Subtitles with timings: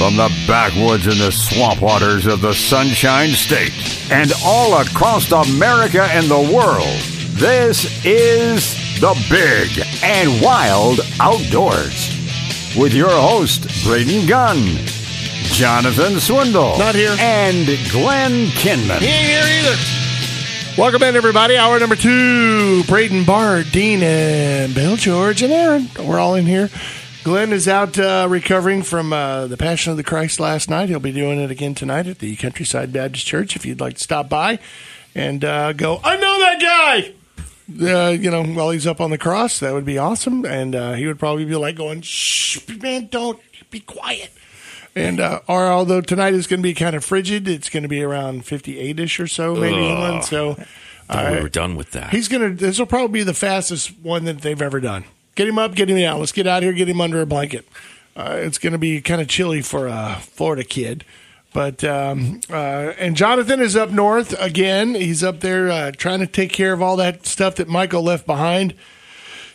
[0.00, 3.70] From the backwoods and the swamp waters of the Sunshine State
[4.10, 6.96] and all across America and the world,
[7.38, 12.16] this is the Big and Wild Outdoors.
[12.78, 14.78] With your host, Braden Gunn,
[15.52, 17.14] Jonathan Swindle, Not here.
[17.20, 19.00] and Glenn Kinman.
[19.00, 19.76] He ain't here either.
[20.78, 21.58] Welcome in, everybody.
[21.58, 22.84] Hour number two.
[22.84, 25.90] Braden Bart, Dean, and Bill, George, and Aaron.
[26.02, 26.70] We're all in here.
[27.22, 30.88] Glenn is out uh, recovering from uh, the Passion of the Christ last night.
[30.88, 33.56] He'll be doing it again tonight at the Countryside Baptist Church.
[33.56, 34.58] If you'd like to stop by
[35.14, 37.12] and uh, go, I know that guy.
[37.86, 40.46] Uh, you know, while he's up on the cross, that would be awesome.
[40.46, 43.38] And uh, he would probably be like going, "Shh, man, don't
[43.70, 44.30] be quiet."
[44.96, 47.88] And uh, or although tonight is going to be kind of frigid, it's going to
[47.88, 50.24] be around fifty-eight ish or so, maybe England.
[50.24, 50.56] So
[51.08, 52.10] we were done with that.
[52.10, 52.50] He's gonna.
[52.50, 55.04] This will probably be the fastest one that they've ever done.
[55.34, 56.18] Get him up, get him out.
[56.18, 57.66] Let's get out here, get him under a blanket.
[58.16, 61.04] Uh, it's going to be kind of chilly for a Florida kid,
[61.52, 64.94] but um, uh, and Jonathan is up north again.
[64.94, 68.26] He's up there uh, trying to take care of all that stuff that Michael left
[68.26, 68.74] behind.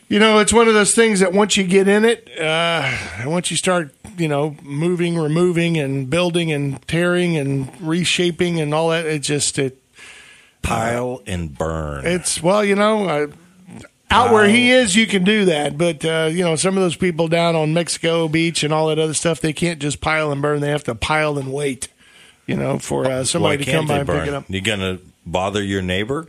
[0.07, 2.91] You know, it's one of those things that once you get in it, uh,
[3.25, 8.89] once you start, you know, moving, removing, and building, and tearing, and reshaping, and all
[8.89, 9.81] that, it just it
[10.61, 12.05] pile and burn.
[12.05, 13.27] it's well, you know, uh,
[14.11, 15.77] out where he is, you can do that.
[15.77, 18.99] But uh, you know, some of those people down on Mexico Beach and all that
[18.99, 20.61] other stuff, they can't just pile and burn.
[20.61, 21.87] They have to pile and wait.
[22.47, 24.45] You know, for uh, somebody Why to come by and pick it up.
[24.47, 26.27] You gonna bother your neighbor?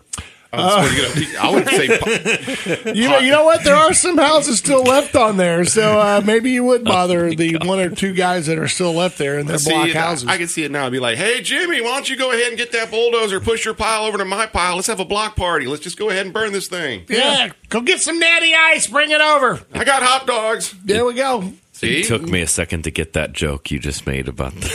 [0.59, 3.65] I would say You know, you know what?
[3.65, 7.59] There are some houses still left on there, so uh, maybe you would bother the
[7.63, 10.29] one or two guys that are still left there in their see block houses.
[10.29, 10.87] I can see it now.
[10.87, 13.65] I'd be like, "Hey Jimmy, why don't you go ahead and get that bulldozer, push
[13.65, 14.77] your pile over to my pile.
[14.77, 15.67] Let's have a block party.
[15.67, 17.05] Let's just go ahead and burn this thing.
[17.09, 18.87] yeah, go get some natty ice.
[18.87, 19.61] Bring it over.
[19.73, 20.75] I got hot dogs.
[20.85, 21.53] There we go.
[21.77, 24.67] See, It took me a second to get that joke you just made about the.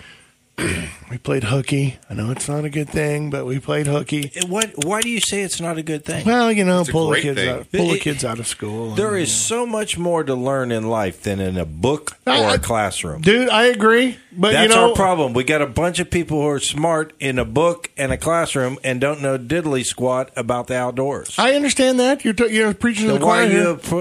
[1.12, 1.98] we played hooky.
[2.08, 4.32] I know it's not a good thing, but we played hooky.
[4.48, 4.72] What?
[4.86, 6.24] Why do you say it's not a good thing?
[6.24, 7.48] Well, you know, a pull the great kids thing.
[7.50, 8.94] out, pull the It- kids out of school.
[8.94, 12.32] There and, is so much more to learn in life than in a book or
[12.32, 13.20] I- I- a classroom.
[13.20, 13.50] dude.
[13.50, 15.34] I agree, but That's you know, our problem.
[15.34, 18.78] We got a bunch of people who are smart in a book and a classroom
[18.82, 21.34] and don't know diddly squat about the outdoors.
[21.36, 23.52] I understand that you're t- you're preaching to So the why choir.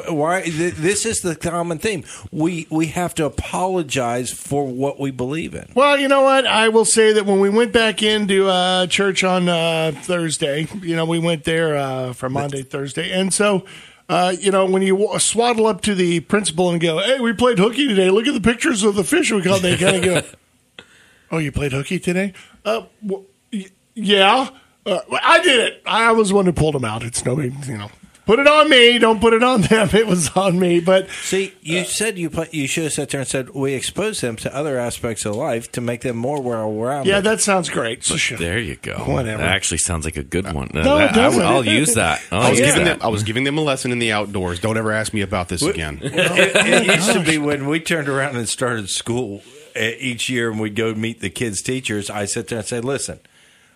[0.07, 2.05] you why th- this is the common theme.
[2.31, 5.67] We we have to apologize for what we believe in.
[5.75, 6.45] Well, you know what?
[6.47, 10.95] I will say that when we went back into uh, church on uh, Thursday, you
[10.95, 13.66] know, we went there uh, for Monday, Thursday, and so.
[14.09, 17.31] Uh, you know, when you wa- swaddle up to the principal and go, "Hey, we
[17.31, 18.09] played hooky today.
[18.09, 20.84] Look at the pictures of the fish we caught." They kind of go,
[21.31, 22.34] "Oh, you played hooky today?"
[22.66, 23.23] Uh, w-
[23.53, 24.50] y- yeah,
[24.85, 25.81] uh, I did it.
[25.85, 27.03] I was the one who pulled them out.
[27.03, 27.89] It's no big, you know.
[28.31, 28.97] Put it on me.
[28.97, 29.90] Don't put it on them.
[29.94, 30.80] It was on me.
[30.80, 34.22] But See, you said you put, you should have sat there and said we expose
[34.22, 37.09] them to other aspects of life to make them more well rounded.
[37.09, 38.06] yeah, that sounds great.
[38.06, 38.38] So sure.
[38.38, 38.94] There you go.
[39.00, 39.42] Whatever.
[39.44, 40.69] That actually sounds like a good one.
[40.74, 41.44] Uh, No, it that- I, doesn't.
[41.44, 42.22] will use that.
[42.31, 43.00] I'll I was use giving that.
[43.00, 43.06] them.
[43.06, 44.62] I was giving them a lesson in the outdoors.
[44.62, 46.00] Don't ever ask me about this again.
[46.02, 49.42] it, it used to be when we turned around and started school
[49.75, 52.09] uh, each year and we'd go meet the kids' teachers.
[52.09, 53.19] I sit there and say, "Listen,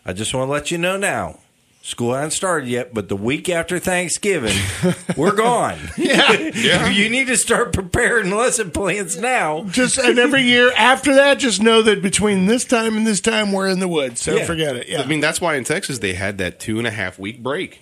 [0.06, 1.40] I just want to let you know now."
[1.86, 4.58] School hasn't started yet, but the week after Thanksgiving,
[5.16, 5.78] we're gone.
[5.96, 6.32] Yeah.
[6.56, 6.90] Yeah.
[6.90, 9.66] you need to start preparing lesson plans now.
[9.66, 13.52] just and every year after that, just know that between this time and this time,
[13.52, 14.22] we're in the woods.
[14.22, 14.46] So Yeah.
[14.46, 14.88] forget it.
[14.90, 15.02] Yeah.
[15.02, 17.82] I mean, that's why in Texas they had that two and a half week break.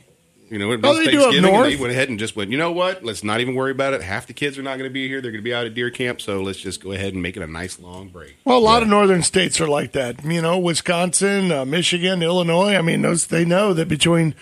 [0.53, 2.51] You know, it Oh, was they up Thanksgiving, and they went ahead and just went.
[2.51, 3.03] You know what?
[3.03, 4.03] Let's not even worry about it.
[4.03, 5.19] Half the kids are not going to be here.
[5.19, 6.21] They're going to be out at deer camp.
[6.21, 8.37] So let's just go ahead and make it a nice long break.
[8.45, 10.23] well, a lot of northern states are like that.
[10.23, 12.75] You know, Wisconsin, uh, Michigan, Illinois.
[12.75, 14.35] I mean, those they know that between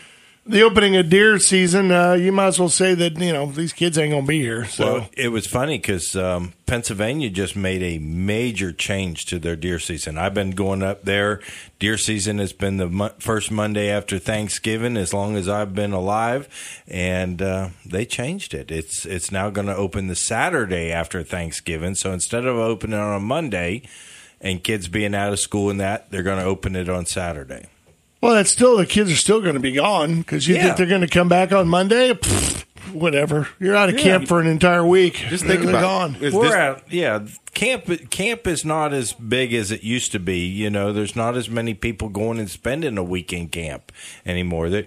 [0.46, 3.74] the opening of deer season, uh, you might as well say that you know these
[3.74, 4.66] kids ain't gonna be here.
[4.66, 9.56] So Well, it was funny because um, Pennsylvania just made a major change to their
[9.56, 10.18] deer season.
[10.18, 11.42] I've been going up there.
[11.80, 15.94] Deer season has been the mo- first Monday after Thanksgiving as long as I've been
[15.94, 16.50] alive,
[16.88, 18.72] and uh, they changed it.
[18.72, 21.94] It's it's now going to open the Saturday after Thanksgiving.
[21.94, 23.84] So instead of opening on a Monday
[24.40, 27.68] and kids being out of school and that, they're going to open it on Saturday.
[28.22, 30.64] Well, that's still the kids are still going to be gone because you Yeah.
[30.66, 32.14] think they're going to come back on Monday.
[32.14, 32.64] Pfft,
[32.94, 33.48] whatever.
[33.60, 35.16] You're out of camp for an entire week.
[35.30, 36.16] Just think They're about gone.
[36.22, 37.20] Is We're this- at yeah.
[37.54, 40.40] Camp camp is not as big as it used to be.
[40.40, 43.92] You know, there's not as many people going and spending a weekend camp
[44.26, 44.70] anymore.
[44.70, 44.86] They,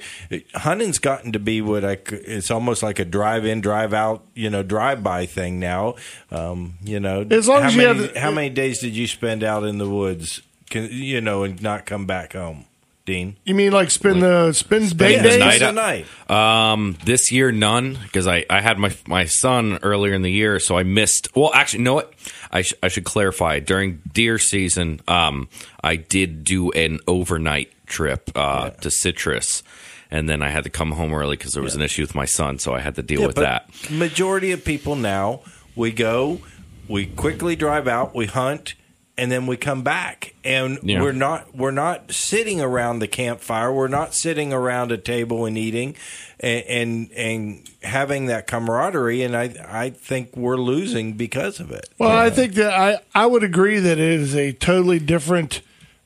[0.55, 1.97] hunting's gotten to be what I.
[1.97, 4.25] c- It's almost like a drive-in, drive-out.
[4.35, 5.97] You know, drive-by thing now.
[6.31, 8.97] Um, you know, As long how as you many, have the- how many days did
[8.97, 10.41] you spend out in the woods?
[10.71, 12.65] Can, you know, and not come back home,
[13.07, 13.37] Dean.
[13.45, 15.39] You mean like spend the spend day the days?
[15.39, 16.31] night a night.
[16.31, 20.59] Um, this year none because I, I had my my son earlier in the year,
[20.59, 21.29] so I missed.
[21.37, 22.15] Well, actually, you know what?
[22.51, 23.59] I sh- I should clarify.
[23.59, 25.49] During deer season, um,
[25.83, 29.63] I did do an overnight trip uh, to Citrus,
[30.11, 32.25] and then I had to come home early because there was an issue with my
[32.25, 33.69] son, so I had to deal Yeah, with that.
[33.91, 35.41] Majority of people now,
[35.77, 36.41] we go,
[36.89, 38.75] we quickly drive out, we hunt,
[39.17, 41.01] and then we come back, and Yeah.
[41.01, 43.73] we're not we're not sitting around the campfire.
[43.73, 45.95] We're not sitting around a table and eating,
[46.41, 49.23] and and, and having that camaraderie.
[49.23, 51.89] And I I think we're losing because of it.
[51.99, 55.61] Well, I think that I, I would agree that it is a totally different,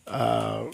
[0.07, 0.65] uh,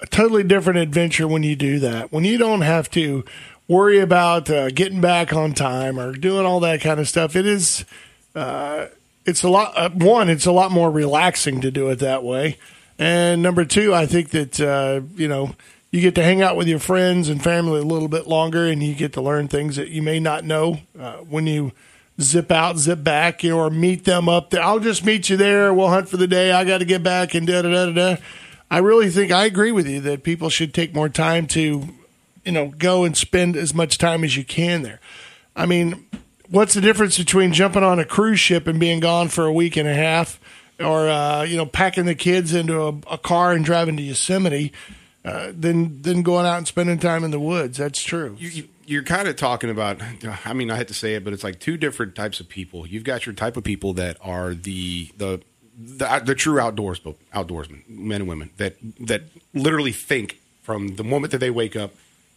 [0.00, 2.10] a totally different adventure when you do that.
[2.12, 3.24] When you don't have to
[3.68, 7.36] worry about uh, getting back on time or doing all that kind of stuff.
[7.36, 7.84] It is,
[8.34, 8.86] uh,
[9.24, 9.72] it's a lot.
[9.76, 12.58] Uh, one, it's a lot more relaxing to do it that way,
[12.98, 15.54] and number two, I think that uh, you know
[15.90, 18.82] you get to hang out with your friends and family a little bit longer, and
[18.82, 21.72] you get to learn things that you may not know uh, when you
[22.20, 24.62] zip out, zip back, you know, or meet them up there.
[24.62, 25.72] I'll just meet you there.
[25.72, 26.52] We'll hunt for the day.
[26.52, 28.22] I got to get back and da da da da da.
[28.70, 31.88] I really think I agree with you that people should take more time to,
[32.44, 34.98] you know, go and spend as much time as you can there.
[35.54, 36.06] I mean,
[36.52, 39.76] what's the difference between jumping on a cruise ship and being gone for a week
[39.76, 40.38] and a half,
[40.78, 44.72] or uh, you know, packing the kids into a, a car and driving to Yosemite,
[45.24, 47.78] uh, than than going out and spending time in the woods?
[47.78, 48.36] That's true.
[48.38, 50.00] you, you, you're kind of talking about
[50.44, 52.86] i mean i hate to say it but it's like two different types of people
[52.86, 55.40] you've got your type of people that are the the
[55.78, 59.22] the, the true outdoors outdoorsmen men and women that that
[59.54, 61.92] literally think from the moment that they wake up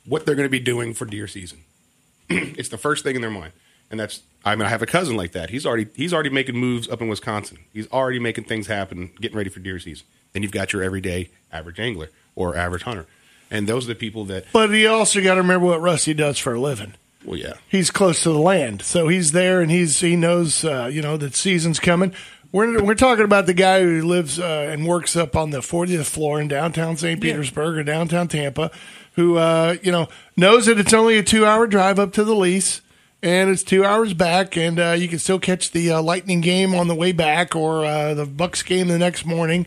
[0.06, 1.60] what they're going to be doing for deer season
[2.30, 3.52] it's the first thing in their mind
[3.92, 6.56] and that's i mean i have a cousin like that he's already he's already making
[6.56, 10.44] moves up in wisconsin he's already making things happen getting ready for deer season then
[10.44, 13.06] you've got your everyday average angler or average hunter
[13.52, 16.40] and those are the people that But you also got to remember what Rusty does
[16.40, 16.94] for a living.
[17.24, 20.90] well yeah he's close to the land, so he's there and he's he knows uh,
[20.92, 22.14] you know that season's coming.
[22.52, 26.06] We're we're talking about the guy who lives uh, and works up on the 40th
[26.06, 27.20] floor in downtown St.
[27.20, 28.72] Petersburg or downtown Tampa,
[29.14, 30.08] who uh, you know
[30.38, 32.82] knows that it's only a two hour drive up to the lease.
[33.26, 36.76] And it's two hours back, and uh, you can still catch the uh, Lightning game
[36.76, 39.66] on the way back, or uh, the Bucs game the next morning.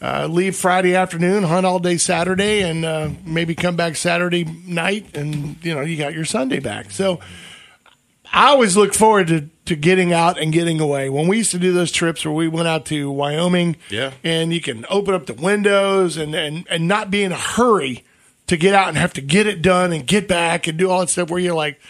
[0.00, 5.16] Uh, leave Friday afternoon, hunt all day Saturday, and uh, maybe come back Saturday night,
[5.16, 6.92] and you know you got your Sunday back.
[6.92, 7.18] So
[8.32, 11.08] I always look forward to, to getting out and getting away.
[11.10, 14.12] When we used to do those trips where we went out to Wyoming, Yeah.
[14.22, 18.04] and you can open up the windows and, and, and not be in a hurry
[18.46, 21.00] to get out and have to get it done and get back and do all
[21.00, 21.80] that stuff where you're like,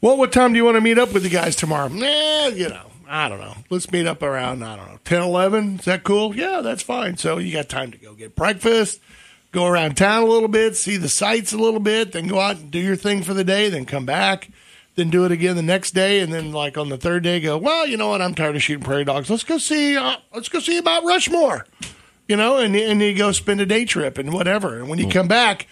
[0.00, 1.88] well, what time do you want to meet up with the guys tomorrow?
[1.88, 3.54] Nah, you know, I don't know.
[3.70, 5.78] Let's meet up around, I don't know, 10, 11.
[5.78, 6.36] Is that cool?
[6.36, 7.16] Yeah, that's fine.
[7.16, 9.00] So you got time to go get breakfast,
[9.52, 12.56] go around town a little bit, see the sights a little bit, then go out
[12.56, 14.48] and do your thing for the day, then come back,
[14.96, 17.56] then do it again the next day, and then like on the third day, go.
[17.56, 18.22] Well, you know what?
[18.22, 19.30] I'm tired of shooting prairie dogs.
[19.30, 19.96] Let's go see.
[19.96, 21.66] Uh, let's go see about Rushmore.
[22.28, 24.78] You know, and and you go spend a day trip and whatever.
[24.78, 25.68] And when you come back,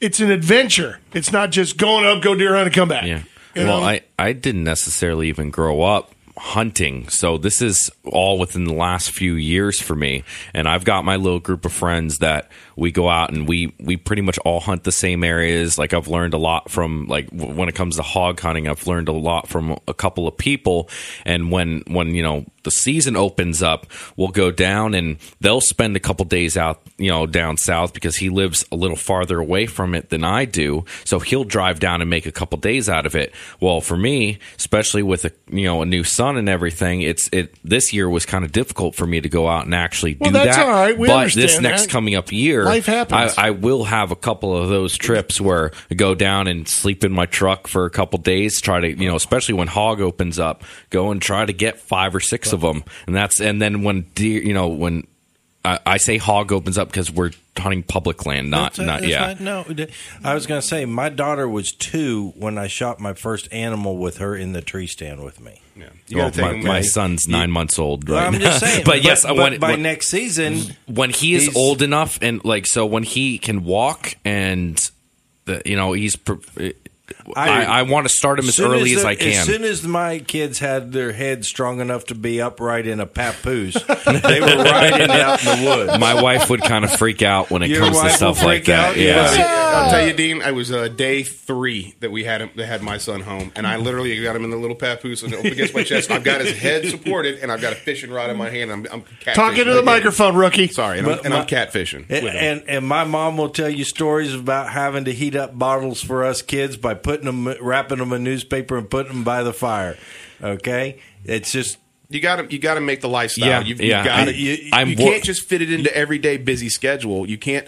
[0.00, 1.00] it's an adventure.
[1.14, 3.06] It's not just going up, go deer hunt, and come back.
[3.06, 3.22] Yeah.
[3.54, 3.86] You well, know?
[3.86, 7.08] I, I didn't necessarily even grow up hunting.
[7.08, 10.24] So this is all within the last few years for me.
[10.52, 13.96] And I've got my little group of friends that we go out and we we
[13.96, 15.78] pretty much all hunt the same areas.
[15.78, 19.08] Like I've learned a lot from like when it comes to hog hunting, I've learned
[19.08, 20.88] a lot from a couple of people.
[21.24, 25.96] And when when you know the season opens up, we'll go down and they'll spend
[25.96, 29.66] a couple days out, you know, down south because he lives a little farther away
[29.66, 30.84] from it than I do.
[31.04, 33.32] So he'll drive down and make a couple days out of it.
[33.60, 37.54] Well, for me, especially with a you know a new son and everything, it's it
[37.62, 40.56] this year was kind of difficult for me to go out and actually do that's
[40.56, 40.66] that.
[40.66, 40.98] all right.
[40.98, 41.90] We but this next that.
[41.90, 43.34] coming up year, Life happens.
[43.36, 47.04] I, I will have a couple of those trips where I go down and sleep
[47.04, 48.60] in my truck for a couple days.
[48.60, 52.14] Try to you know, especially when hog opens up, go and try to get five
[52.14, 55.06] or six of them, and that's and then when deer, you know, when
[55.66, 59.10] I, I say hog opens up because we're hunting public land, not That's- not that's
[59.12, 59.34] yeah.
[59.40, 59.86] not- no,
[60.24, 63.96] I was going to say my daughter was two when I shot my first animal
[63.96, 65.60] with her in the tree stand with me.
[65.76, 65.84] Yeah.
[66.08, 66.82] You Well, gotta take my, them my away.
[66.82, 68.38] son's nine months old Well, right I'm now.
[68.40, 68.82] just saying.
[68.86, 72.44] but yes, but, when, by when- next season, when he is He's- old enough and
[72.44, 74.78] like so when he can walk and
[75.46, 76.34] the, you know he's pr-
[77.36, 79.32] I, I, want to start them as, early as, the- I can.
[79.32, 83.06] As soon as my kids had their heads strong enough to be upright in a
[83.06, 83.74] papoose,
[84.06, 85.98] they were riding out in the woods.
[85.98, 88.90] My wife would kind of freak out when it Your comes to stuff like that.
[88.92, 88.96] out?
[88.96, 89.34] Yeah.
[89.34, 89.60] Yeah.
[89.74, 90.40] I'll tell you, Dean.
[90.40, 92.50] It was uh, day three that we had him.
[92.56, 95.34] That had my son home, and I literally got him in the little papoose and
[95.34, 96.10] up against my chest.
[96.10, 98.70] I've got his head supported, and I've got a fishing rod in my hand.
[98.72, 99.04] I'm, I'm.
[99.34, 99.84] Talking to the again.
[99.84, 100.68] microphone, rookie.
[100.68, 102.06] Sorry, and, But I'm, and my- I'm catfishing.
[102.08, 102.58] And, with him.
[102.58, 106.24] and and my mom will tell you stories about having to heat up bottles for
[106.24, 109.96] us kids by putting them, wrapping them in newspaper and putting them by the fire.
[110.42, 111.78] Okay, it's just
[112.10, 113.48] You got to you got to make the lifestyle.
[113.48, 113.98] Yeah, You've, yeah.
[114.00, 117.28] You, got I- you, I'm you can't just fit it into everyday busy schedule.
[117.28, 117.66] You can't.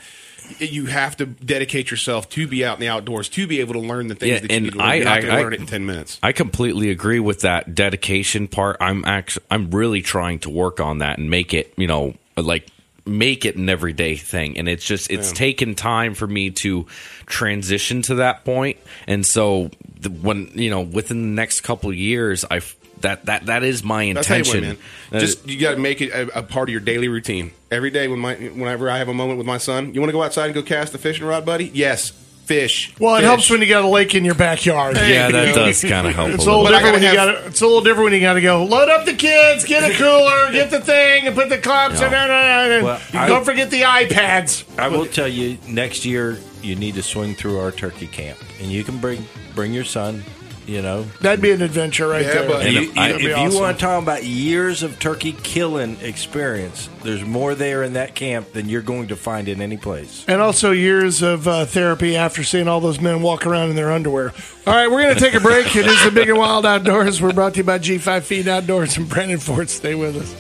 [0.61, 3.81] You have to dedicate yourself to be out in the outdoors to be able to
[3.81, 4.87] learn the things Yeah, that you and need to learn.
[4.89, 6.21] I- You're not I- going I- learn it in ten minutes.
[6.23, 8.77] I completely agree with that dedication part.
[8.81, 12.69] I'm actually I'm really trying to work on that and make it, you know, like
[13.05, 14.57] make it an everyday thing.
[14.59, 16.87] And it's just it's taken time for me to
[17.27, 18.79] transition to that point.
[19.07, 22.61] And so the, when you know within the next couple of years, I
[23.03, 24.79] that that that is my I'll tell you what, intention.
[25.11, 25.21] man.
[25.21, 27.53] Just you got to make it a, a part of your daily routine.
[27.71, 30.13] Every day, when my whenever I have a moment with my son, you want to
[30.15, 31.71] go outside and go cast the fishing rod, buddy?
[31.75, 32.95] Yes, fish.
[32.99, 33.27] Well, it Fish.
[33.27, 34.97] helps when you got a lake in your backyard.
[34.97, 36.31] yeah, that does kind of help.
[36.31, 36.79] It's a a little little.
[36.79, 37.47] Different when you gotta.
[37.47, 39.95] It's a little different when you got to go load up the kids, get a
[39.95, 42.01] cooler, get the thing, and put the cups.
[42.01, 44.79] And, and, and, and Well, I- don't forget the iPads.
[44.79, 48.71] I will tell you next year you need to swing through our turkey camp, and
[48.71, 50.23] you can bring bring your son.
[50.67, 52.49] You know, That'd be an adventure right Yeah, there.
[52.49, 54.25] but- And And you- if I- you- That'd be if you want to talk about
[54.25, 59.15] years of turkey killing experience, there's more there in that camp than you're going to
[59.15, 60.25] find in any place.
[60.27, 63.93] And also years of uh, therapy after seeing all those men walk around in their
[63.93, 64.33] underwear.
[64.67, 65.67] All right, we're going to take a break.
[65.77, 67.23] It is the Big and Wild Outdoors.
[67.23, 69.71] We're brought to you by G5 Feed Outdoors and Brandon Ford.
[69.71, 70.35] Stay with us.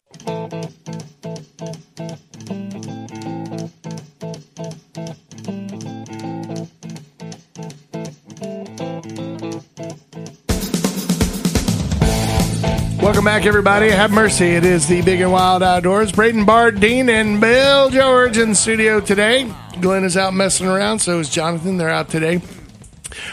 [13.27, 13.91] Back, everybody.
[13.91, 14.51] Have mercy.
[14.51, 16.13] It is the Big and Wild Outdoors.
[16.13, 19.53] Braden Bart, Dean, and Bill George in studio today.
[19.81, 21.77] Glenn is out messing around, so is Jonathan.
[21.77, 22.41] They're out today.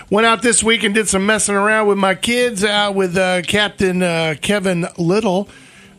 [0.09, 3.43] Went out this week and did some messing around with my kids out with uh,
[3.43, 5.47] Captain uh, Kevin Little.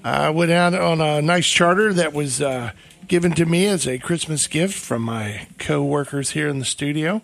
[0.03, 2.73] I went out on a nice charter that was uh,
[3.07, 7.23] given to me as a Christmas gift from my co workers here in the studio.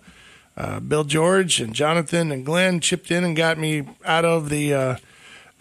[0.55, 4.73] Uh, Bill George and Jonathan and Glenn chipped in and got me out of the
[4.73, 4.95] uh,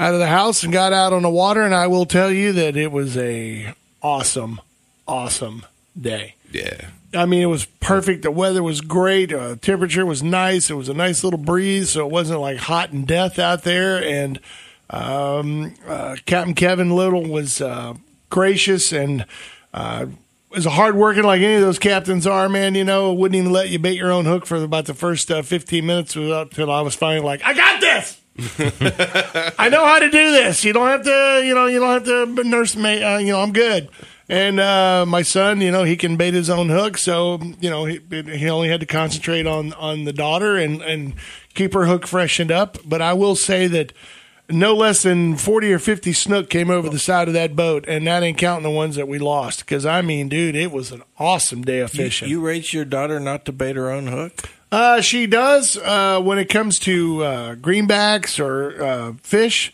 [0.00, 1.62] out of the house and got out on the water.
[1.62, 4.60] And I will tell you that it was a awesome,
[5.06, 5.66] awesome
[6.00, 6.34] day.
[6.50, 6.88] Yeah.
[7.12, 8.22] I mean, it was perfect.
[8.22, 9.32] The weather was great.
[9.32, 10.70] Uh, temperature was nice.
[10.70, 14.02] It was a nice little breeze, so it wasn't like hot and death out there.
[14.02, 14.40] And
[14.88, 17.94] um, uh, Captain Kevin Little was uh,
[18.30, 19.26] gracious and
[19.74, 20.06] uh,
[20.50, 22.48] was hard working like any of those captains are.
[22.48, 25.30] Man, you know, wouldn't even let you bait your own hook for about the first
[25.32, 28.19] uh, fifteen minutes until I was finally like, I got this.
[29.58, 30.64] I know how to do this.
[30.64, 33.02] You don't have to, you know, you don't have to nurse me.
[33.02, 33.88] Uh, you know, I'm good.
[34.28, 37.84] And uh, my son, you know, he can bait his own hook, so you know
[37.84, 41.14] he, he only had to concentrate on on the daughter and and
[41.54, 42.78] keep her hook freshened up.
[42.84, 43.92] But I will say that
[44.48, 48.06] no less than forty or fifty snook came over the side of that boat, and
[48.06, 49.60] that ain't counting the ones that we lost.
[49.66, 52.28] Because I mean, dude, it was an awesome day of You, fishing.
[52.28, 54.48] you raised your daughter not to bait her own hook?
[54.72, 59.72] Uh, she does uh, when it comes to uh, greenbacks or uh, fish,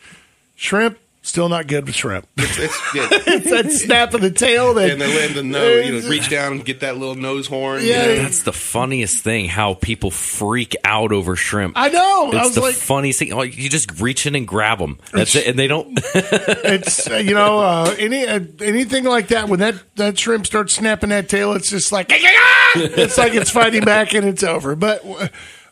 [0.55, 0.99] shrimp.
[1.27, 2.29] Still not good with shrimp.
[2.37, 3.09] It's, it's, yeah.
[3.63, 4.75] that snap of the tail.
[4.75, 7.49] That and they let the nose, you know, reach down and get that little nose
[7.49, 7.83] horn.
[7.83, 8.07] you Yeah.
[8.07, 8.15] know.
[8.23, 9.49] That's the funniest thing.
[9.49, 11.73] How people freak out over shrimp.
[11.77, 12.31] I know.
[12.33, 13.35] I It's was the like, funniest thing.
[13.35, 15.01] Like, you just reach in and grab them.
[15.13, 15.99] That's it, and they don't.
[16.15, 20.75] it's uh, you know uh, any uh, anything like that when that that shrimp starts
[20.77, 24.77] snapping that tail, it's just like it's like it's fighting back and it's over.
[24.77, 25.03] But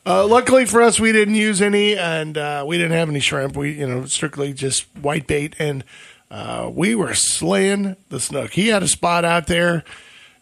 [0.06, 3.56] uh, luckily for us, we didn't use any, and uh, we didn't have any shrimp.
[3.56, 5.84] We you know strictly just white bait, and
[6.30, 8.52] uh, we were slaying the snook.
[8.52, 9.84] He had a spot out there.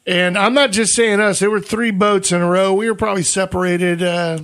[0.05, 1.39] And I'm not just saying us.
[1.39, 2.75] There were three boats in a row.
[2.75, 4.39] We were probably separated, uh,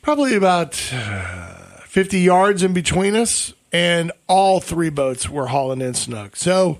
[0.00, 6.36] probably about 50 yards in between us, and all three boats were hauling in snook.
[6.36, 6.78] So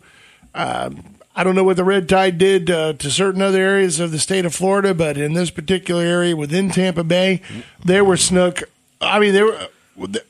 [0.54, 4.12] um, I don't know what the red tide did uh, to certain other areas of
[4.12, 7.42] the state of Florida, but in this particular area within Tampa Bay,
[7.84, 8.62] there were snook.
[9.00, 9.68] I mean, there were.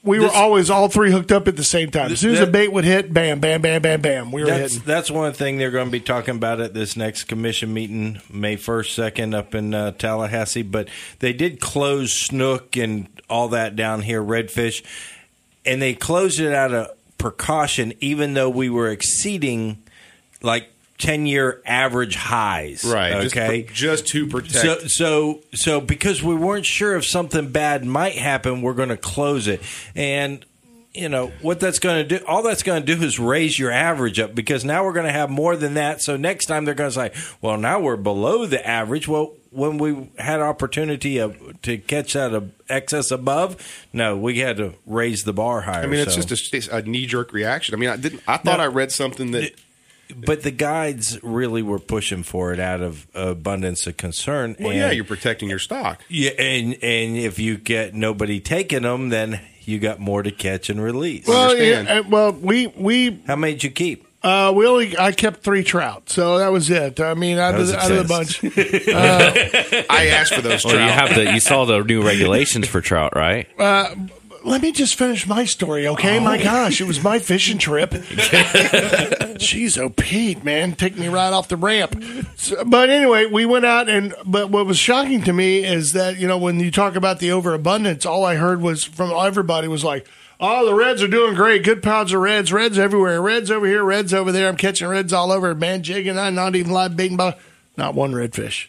[0.02, 2.12] We were This- always all three hooked up at the same time.
[2.12, 4.46] As soon as a that- bait would hit, bam, bam, bam, bam, bam, we were
[4.50, 4.86] That's hitting.
[4.86, 8.56] that's one thing they're going to be talking about at this next commission meeting, May
[8.56, 10.60] first, second, up in uh, Tallahassee.
[10.60, 10.88] But
[11.20, 14.84] they did close snook and all that down here, redfish,
[15.64, 19.78] and they closed it out of precaution, even though we were exceeding
[20.42, 20.68] like
[21.04, 22.82] ten year average highs.
[22.84, 23.26] Right.
[23.26, 23.64] Okay.
[23.64, 24.56] pr- just to protect.
[24.56, 28.96] So, so, so because we weren't sure if something bad might happen, we're going to
[28.96, 29.60] close it.
[29.94, 30.44] And
[30.94, 32.24] you know what that's going to do?
[32.24, 35.12] All that's going to do is raise your average up because now we're going to
[35.12, 36.00] have more than that.
[36.00, 39.78] So next time they're going to say, "Well, now we're below the average." Well, when
[39.78, 45.32] we had opportunity of, to catch that excess above, no, we had to raise the
[45.32, 45.82] bar higher.
[45.82, 46.22] I mean, it's so.
[46.22, 47.74] just a, knee jerk reaction.
[47.74, 48.22] I mean, I didn't.
[48.26, 48.64] I thought No.
[48.64, 49.52] I read something that.
[50.16, 54.56] But the guides really were pushing for it out of abundance of concern.
[54.58, 56.00] Well, and, yeah, you're protecting your stock.
[56.08, 60.68] Yeah, and and if you get nobody taking them, then you got more to catch
[60.70, 61.26] and release.
[61.26, 64.06] Well, yeah, uh, well, we we How many did you keep?
[64.22, 66.98] uh, we only I kept three trout, so that was it.
[67.00, 68.40] I mean, out, of the, out of the success.
[68.40, 68.88] bunch.
[69.90, 70.86] I asked for those Well, trout.
[70.86, 73.48] you have the you saw the new regulations for trout, right?
[74.44, 76.20] Let me just finish my story, okay?
[76.20, 77.90] My gosh, it was my fishing trip.
[79.40, 82.02] Jeez, oh Pete, man, take me right off the ramp.
[82.36, 86.18] So, but anyway, we went out, and but what was shocking to me is that
[86.18, 89.82] you know when you talk about the overabundance, all I heard was from everybody was
[89.82, 90.06] like,
[90.38, 91.64] "Oh, the Reds are doing great.
[91.64, 92.52] Good pounds of Reds.
[92.52, 93.22] Reds everywhere.
[93.22, 93.82] Reds over here.
[93.82, 94.48] Reds over there.
[94.48, 95.54] I'm catching Reds all over.
[95.54, 96.18] Man, jigging.
[96.18, 97.16] I'm not even live baiting.
[97.16, 97.36] By
[97.78, 98.66] not one redfish."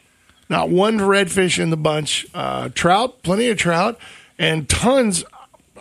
[0.50, 2.28] Not one redfish in the bunch.
[2.34, 3.98] Uh, trout, plenty of trout,
[4.38, 5.24] and tons.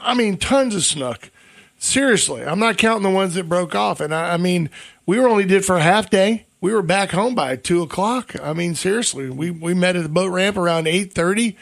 [0.05, 1.31] I mean, tons of snook.
[1.79, 4.01] Seriously, I'm not counting the ones that broke off.
[4.01, 4.71] And I, I mean,
[5.07, 6.47] we were only did for a half day.
[6.61, 8.35] We were back home by two o'clock.
[8.43, 11.57] I mean, seriously, we we met at the boat ramp around eight thirty.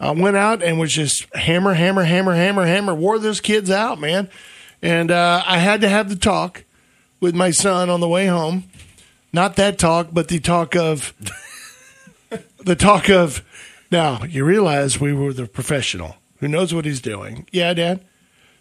[0.00, 2.94] I went out and was just hammer, hammer, hammer, hammer, hammer.
[2.94, 4.30] Wore those kids out, man.
[4.82, 6.64] And uh, I had to have the talk
[7.20, 8.64] with my son on the way home.
[9.32, 11.12] Not that talk, but the talk of
[12.58, 13.44] the talk of
[13.90, 17.46] now you realize we were the professional who knows what he's doing.
[17.52, 18.04] Yeah, Dad.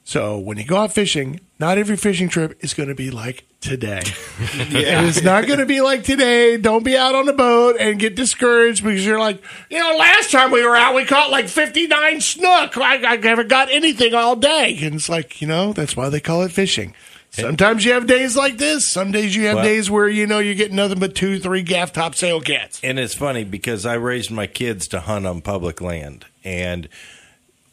[0.07, 3.45] So when you go out fishing, not every fishing trip is going to be like
[3.59, 4.03] today.
[4.59, 6.57] It is not going to be like today.
[6.57, 10.31] Don't be out on the boat and get discouraged because you're like, you know, last
[10.31, 12.77] time we were out, we caught like 59 snook.
[12.77, 14.77] I, I haven't got anything all day.
[14.81, 16.93] And it's like, you know, that's why they call it fishing.
[17.31, 18.89] Sometimes you have days like this.
[18.91, 21.63] Some days you have Well- days where, you know, you get nothing but two, three
[21.63, 22.79] gaff top sail cats.
[22.83, 26.87] And it's funny because I raised my kids to hunt on public land, and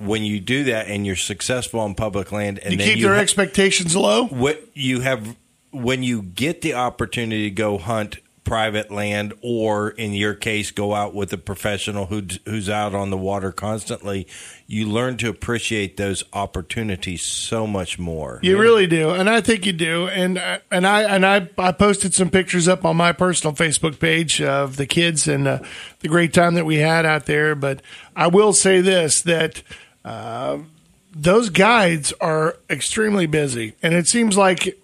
[0.04, 3.14] when you do that and you're successful on public land, and You keep you their
[3.14, 4.26] ha- expectations low.
[4.26, 5.36] what you have
[5.70, 10.92] when you get the opportunity to go hunt private land or in your case go
[10.94, 14.26] out with a professional who who's out on the water constantly
[14.66, 19.64] you learn to appreciate those opportunities so much more You really do, and I think
[19.64, 20.08] you do.
[20.08, 20.38] And
[20.72, 24.76] and I and I I posted some pictures up on my personal Facebook page of
[24.76, 25.60] the kids and uh,
[26.00, 27.54] the great time that we had out there.
[27.54, 27.80] But
[28.16, 29.62] I will say this that.
[30.04, 30.58] Uh,
[31.14, 34.78] those guides are extremely busy, and it seems like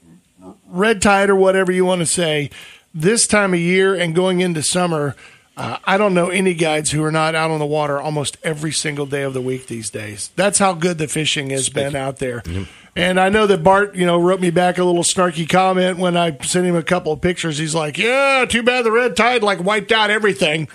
[0.68, 2.50] red tide or whatever you want to say,
[2.94, 5.14] this time of year and going into summer,
[5.56, 8.72] uh, I don't know any guides who are not out on the water almost every
[8.72, 10.30] single day of the week these days.
[10.36, 12.42] That's how good the fishing has been out there.
[12.94, 16.16] And I know that Bart, you know, wrote me back a little snarky comment when
[16.16, 17.56] I sent him a couple of pictures.
[17.58, 20.68] He's like, "Yeah, too bad the red tide like wiped out everything."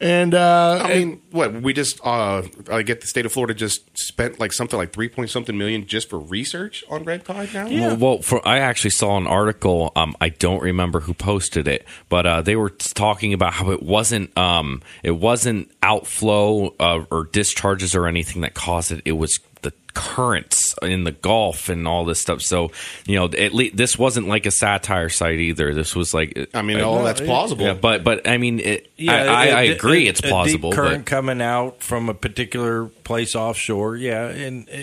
[0.00, 3.96] And uh, I mean, what we just uh, I get the state of Florida just
[3.96, 7.68] spent like something like three point something million just for research on red tide now.
[7.68, 9.92] Well, well, for I actually saw an article.
[9.94, 13.82] Um, I don't remember who posted it, but uh, they were talking about how it
[13.82, 19.00] wasn't um, it wasn't outflow uh, or discharges or anything that caused it.
[19.04, 22.42] It was the currents in the Gulf and all this stuff.
[22.42, 22.70] So
[23.06, 25.72] you know, at least this wasn't like a satire site either.
[25.74, 27.64] This was like I mean, uh, all that's plausible.
[27.66, 30.30] yeah, but but I mean, it, I, I, I a- agree, a- it's a deep
[30.30, 30.72] plausible.
[30.72, 34.76] current but- coming out from a particular place offshore, yeah, and uh,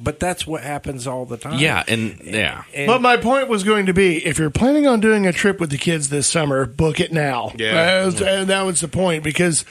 [0.00, 1.58] but that's what happens all the time.
[1.58, 2.62] yeah, and eh, yeah.
[2.74, 5.60] And- But my point was going to be, if you're planning on doing a trip
[5.60, 7.52] with the kids this summer, book it now.
[7.56, 7.74] Yeah.
[7.74, 9.64] that was, and that was the point because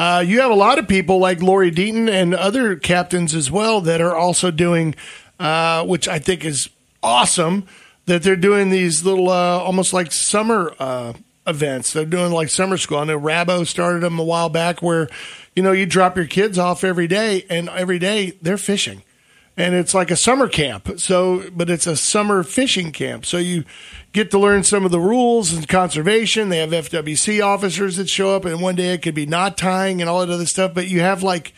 [0.00, 3.82] uh, you have a lot of people like Lori Deaton and other captains as well
[3.82, 4.94] that are also doing,
[5.38, 6.70] uh, which I think is
[7.02, 7.66] awesome,
[8.06, 11.12] that they're doing these little uh, almost like summer uh,
[11.46, 11.92] events.
[11.92, 12.96] They're doing like summer school.
[12.96, 15.06] I know Rabo started them a while back, where
[15.54, 19.02] you know you drop your kids off every day, and every day they're fishing
[19.60, 20.98] and it's like a summer camp.
[20.98, 23.26] So, but it's a summer fishing camp.
[23.26, 23.64] So you
[24.12, 26.48] get to learn some of the rules and conservation.
[26.48, 30.00] They have FWC officers that show up, and one day it could be knot tying
[30.00, 30.72] and all that other stuff.
[30.74, 31.52] But you have like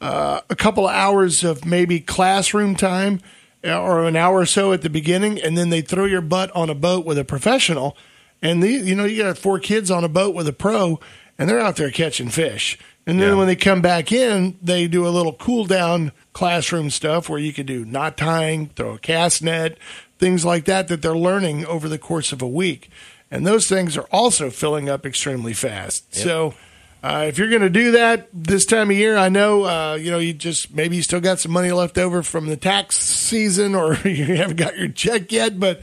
[0.00, 3.20] uh, a couple of hours of maybe classroom time
[3.64, 6.54] uh, or an hour or so at the beginning, and then they throw your butt
[6.54, 7.96] on a boat with a professional.
[8.40, 11.00] And the, you know, you got four kids on a boat with a pro,
[11.38, 12.78] and they're out there catching fish.
[13.04, 13.34] And then Yeah.
[13.36, 17.52] when they come back in, they do a little cool down classroom stuff where you
[17.52, 19.76] can do knot tying, throw a cast net,
[20.20, 22.90] things like that that they're learning over the course of a week.
[23.28, 26.14] and those things are also filling up extremely fast.
[26.14, 26.54] So.
[27.00, 30.10] Uh, if you're going to do that this time of year, I know uh, you
[30.10, 33.76] know you just maybe you still got some money left over from the tax season,
[33.76, 35.60] or you haven't got your check yet.
[35.60, 35.80] But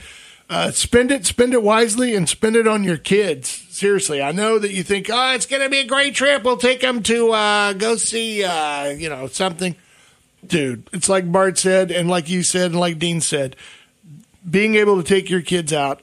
[0.49, 3.47] uh, spend it, spend it wisely, and spend it on your kids.
[3.69, 6.43] Seriously, I know that you think, oh, it's going to be a great trip.
[6.43, 9.77] We'll take them to uh, go see, uh, you know, something.
[10.45, 13.55] Dude, it's like Bart said, and like you said, and like Dean said,
[14.47, 16.01] being able to take your kids out,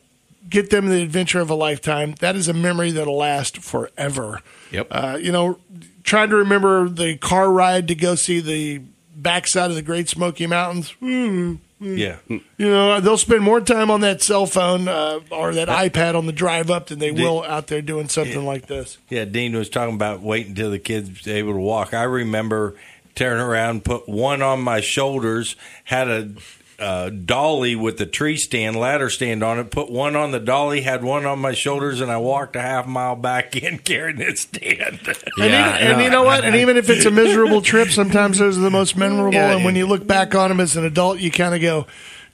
[0.49, 2.14] get them the adventure of a lifetime.
[2.21, 4.40] That is a memory that'll last forever.
[4.71, 4.88] Yep.
[4.90, 5.59] Uh, you know,
[6.03, 8.83] trying to remember the car ride to go see the
[9.14, 10.90] backside of the Great Smoky Mountains.
[10.92, 11.57] Hmm.
[11.83, 12.18] Yeah.
[12.29, 16.27] You know, they'll spend more time on that cell phone uh, or that iPad on
[16.27, 18.99] the drive up than they will out there doing something like this.
[19.09, 21.92] Yeah, Dean was talking about waiting until the kids able to walk.
[21.92, 22.77] I remember
[23.14, 26.33] turning around, put one on my shoulders, had a
[26.83, 30.81] uh, dolly with the tree stand, ladder stand on it, put one on the dolly,
[30.81, 34.38] had one on my shoulders, and I walked a half mile back in carrying that
[34.38, 35.01] stand.
[35.07, 36.44] And, Yeah, even, and you know what?
[36.44, 39.35] And even if it's a miserable trip, sometimes those are the most memorable.
[39.35, 41.87] Yeah, and when you look back on them as an adult, you kind of go,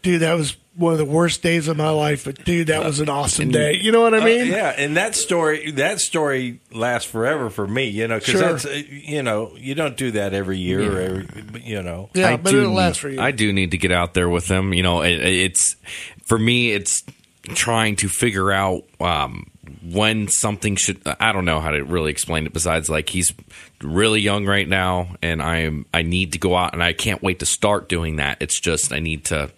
[0.02, 2.24] dude, that was one of the worst days of my life.
[2.24, 3.74] But dude, that was an awesome day.
[3.74, 4.42] You know what I mean?
[4.52, 8.40] Uh, yeah, and that story that story lasts forever for me, you know, because Sure.
[8.52, 12.10] that's uh, you know you don't do that every year or every you know.
[12.14, 13.20] Yeah, I but do it'll need- last for you.
[13.20, 14.72] I do need to get out there with them.
[14.72, 15.74] You know, it, it's
[16.26, 16.70] for me.
[16.72, 17.02] It's
[17.54, 19.50] trying to figure out um,
[19.82, 21.00] when something should.
[21.18, 22.52] I don't know how to really explain it.
[22.52, 23.32] Besides, like he's
[23.82, 25.86] really young right now, and I am.
[25.92, 28.38] I need to go out, and I can't wait to start doing that.
[28.40, 29.50] It's just I need to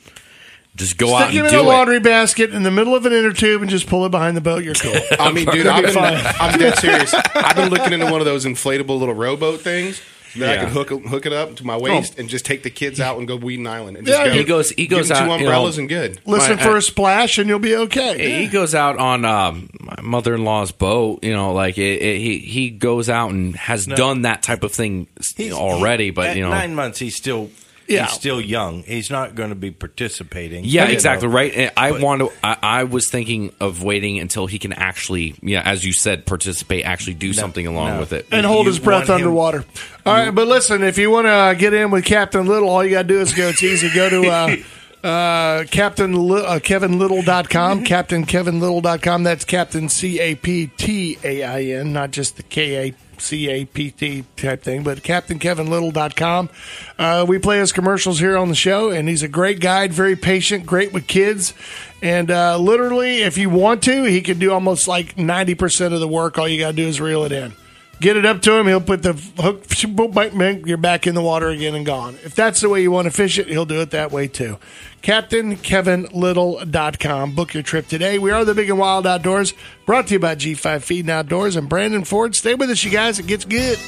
[0.76, 1.72] just go out Stick him and in a do it.
[1.72, 4.40] laundry basket in the middle of an inner tube and just pull it behind the
[4.40, 4.64] boat.
[4.64, 4.94] You're cool.
[5.18, 6.34] I mean, dude, I've be been, fine.
[6.40, 7.12] I'm dead serious.
[7.34, 10.00] I've been looking into one of those inflatable little rowboat things
[10.36, 13.00] that I can hook hook it up to my waist and just take the kids
[13.00, 13.96] out and go Weedon Island.
[13.96, 15.88] And just Yeah, go, he goes- he goes them two out, you umbrellas know, and
[15.88, 16.20] good.
[16.24, 18.40] Listen My- for I- a splash and you'll be okay.
[18.40, 21.24] He goes out on um, my mother-in-law's boat.
[21.24, 24.70] You know, like it, it, he he goes out and has done that type of
[24.70, 26.04] thing He's- already.
[26.04, 27.50] he- but you know, nine months he's still
[27.90, 28.04] Yeah.
[28.06, 28.82] he's still young.
[28.84, 30.64] He's not going to be participating.
[30.64, 31.34] Yeah, exactly know.
[31.34, 31.52] right.
[31.54, 32.32] And I But- want to.
[32.42, 36.84] I, I was thinking of waiting until he can actually, yeah, as you said, participate,
[36.84, 38.00] actually do something along no.
[38.00, 38.26] with it.
[38.30, 39.64] and hold You his breath want him- underwater.
[40.06, 42.82] All right, but listen, if you want to uh, get in with Captain Little, all
[42.84, 43.48] you got to do is go.
[43.48, 43.90] It's easy.
[43.94, 44.56] Go to uh,
[45.02, 49.22] uh, Captain Li- uh, KevinLittle.com, CaptainKevinLittle.com.
[49.22, 53.48] That's Captain C A P T A I N, not just the K A C
[53.50, 56.50] A P T type thing, but captain CaptainKevinLittle.com.
[56.98, 60.16] Uh, we play his commercials here on the show, and he's a great guide, very
[60.16, 61.54] patient, great with kids.
[62.02, 66.08] And uh, literally, if you want to, he can do almost like 90% of the
[66.08, 66.38] work.
[66.38, 67.52] All you got to do is reel it in.
[68.00, 68.66] Get it up to him.
[68.66, 69.66] He'll put the hook.
[69.66, 72.16] boop, bang, bang, You're back in the water again and gone.
[72.24, 74.58] If that's the way you want to fish it, he'll do it that way too.
[75.02, 77.34] CaptainKevinLittle.com.
[77.34, 78.18] Book your trip today.
[78.18, 79.54] We are the Big and Wild Outdoors.
[79.86, 82.34] Brought to you by G5 Feeding Outdoors and Brandon Ford.
[82.34, 83.18] Stay with us, you guys.
[83.18, 83.78] It gets good.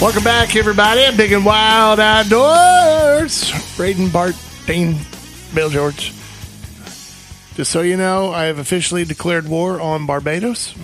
[0.00, 1.14] Welcome back, everybody.
[1.14, 3.52] Big and Wild Outdoors.
[3.76, 4.96] Braden, Bart, Dean,
[5.54, 6.12] Bill George.
[7.54, 10.68] Just so you know, I have officially declared war on Barbados.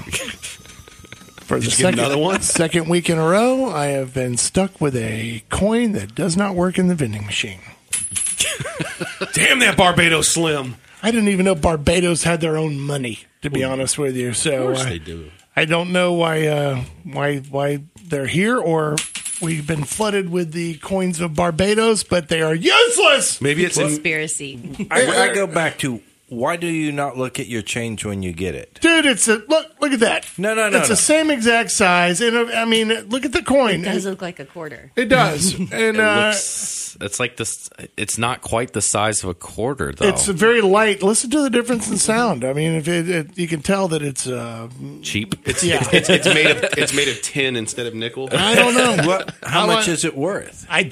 [1.46, 2.42] For the second, another one?
[2.42, 6.56] second week in a row, I have been stuck with a coin that does not
[6.56, 7.60] work in the vending machine.
[9.32, 10.74] Damn that Barbados Slim.
[11.04, 13.20] I didn't even know Barbados had their own money.
[13.42, 15.30] To be honest with you, so Of course uh, they do.
[15.54, 18.96] I don't know why uh, why why they're here or
[19.40, 23.40] we've been flooded with the coins of Barbados, but they are useless.
[23.40, 23.86] Maybe it's in.
[23.88, 24.88] Conspiracy.
[24.90, 28.32] I, I go back to why do you not look at your change when you
[28.32, 28.80] get it?
[28.80, 29.66] Dude, it's a look.
[29.80, 30.26] Look at that.
[30.36, 30.94] No, no, no, It's no.
[30.94, 33.82] the same exact size, and uh, I mean, look at the coin.
[33.82, 34.90] It does look like a quarter.
[34.96, 37.68] It does, and It uh, looks, it's like this.
[37.96, 40.08] It's not quite the size of a quarter, though.
[40.08, 41.02] it's very light.
[41.02, 42.44] Listen to the difference in sound.
[42.44, 44.26] I mean, if it, it, you can tell that it's.
[44.26, 44.68] Uh,
[45.02, 45.34] cheap.
[45.46, 45.86] It's, Yeah.
[45.92, 48.28] it's, it's made of it's made of tin instead of nickel.
[48.32, 48.96] I don't know.
[49.06, 49.34] What?
[49.42, 50.66] How I much want- is it worth?
[50.68, 50.82] I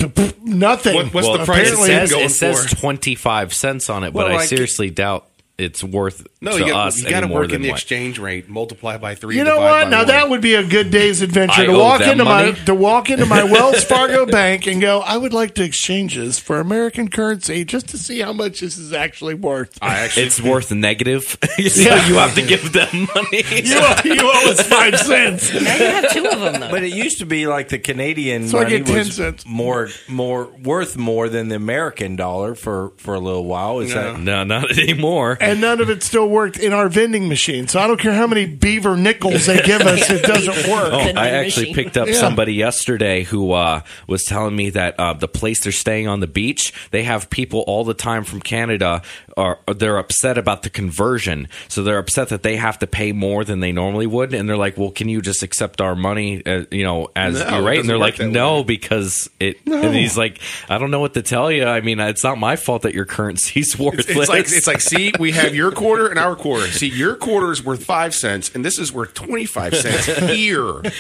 [0.43, 0.95] nothing.
[0.97, 2.35] What- what's the price it of Apparently, tin says, it
[2.71, 6.59] says twenty five cents on it, but Well, I like- seriously doubt it's worth No,
[6.59, 8.49] to you got us you got to work in the what- exchange rate.
[8.49, 9.37] Multiply by three.
[9.37, 9.89] You know what?
[9.89, 10.09] Now one.
[10.09, 12.53] that would be a good day's adventure I to walk into money.
[12.53, 14.99] my to walk into my Wells Fargo bank and go.
[15.01, 18.77] I would like to exchange this for American currency just to see how much this
[18.77, 19.79] is actually worth.
[19.81, 22.09] I actually It's worth negative, so Yeah.
[22.09, 23.45] you have to give them money.
[23.53, 25.53] You owe, you owe us five cents.
[25.55, 26.71] Now you have two of them, though.
[26.71, 29.47] But it used to be like the Canadian So I money get 10 was cents.
[29.47, 33.79] more more worth more than the American dollar for for a little while.
[33.79, 34.15] Is No.
[34.15, 35.39] that no, not anymore.
[35.51, 37.69] And none of it still worked in our vending machine.
[37.69, 40.93] So I don't care how many beaver nickels they give us, it doesn't work.
[40.93, 41.75] Oh, I actually machine.
[41.75, 42.15] picked up Yeah.
[42.15, 46.27] somebody yesterday who uh, was telling me that uh, the place they're staying on the
[46.27, 49.03] beach, they have people all the time from Canada.
[49.37, 51.49] Are they're upset about the conversion?
[51.69, 54.57] So they're upset that they have to pay more than they normally would, and they're
[54.57, 56.45] like, "Well, can you just accept our money?
[56.47, 60.17] Uh, you know, as No, rate?" And they're like, "No, way." because it." And he's
[60.17, 61.65] like, "I don't know what to tell you.
[61.65, 65.13] I mean, it's not my fault that your currency's worthless." It's like it's like see,
[65.19, 66.67] we have your quarter and our quarter.
[66.69, 70.83] See, your quarter is worth five cents, and this is worth twenty five cents here.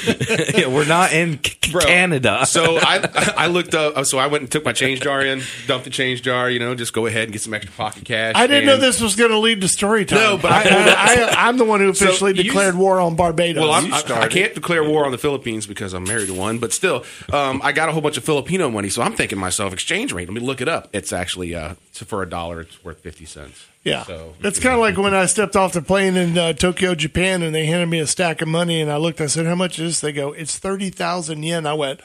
[0.55, 1.83] Yeah, we're not in C- Bro.
[1.83, 2.47] Canada.
[2.47, 4.05] So I I looked up.
[4.07, 6.49] So I went and took my change jar in, dumped the change jar.
[6.51, 8.23] You know, just go ahead and get some extra pocket cash.
[8.34, 10.18] I didn't know this was going to lead to story time.
[10.18, 10.64] No, but I-
[11.37, 13.60] I, am the one who So officially you- declared war on Barbados.
[13.62, 16.58] Well, I'm, I, I can't declare war on the Philippines because I'm married to one,
[16.58, 19.72] but still, um, I got a whole bunch of Filipino money, so I'm thinking myself,
[19.72, 20.28] exchange rate.
[20.28, 20.88] Let me look it up.
[20.92, 23.66] It's actually uh, for a dollar, it's worth fifty cents.
[23.84, 26.94] Yeah, So it's kind of like when I stepped off the plane in uh, Tokyo,
[26.94, 29.20] Japan, and they handed me a stack of money, and I looked.
[29.20, 32.00] I said, "How much is this?" They go, "It's thirty thousand yen." I went,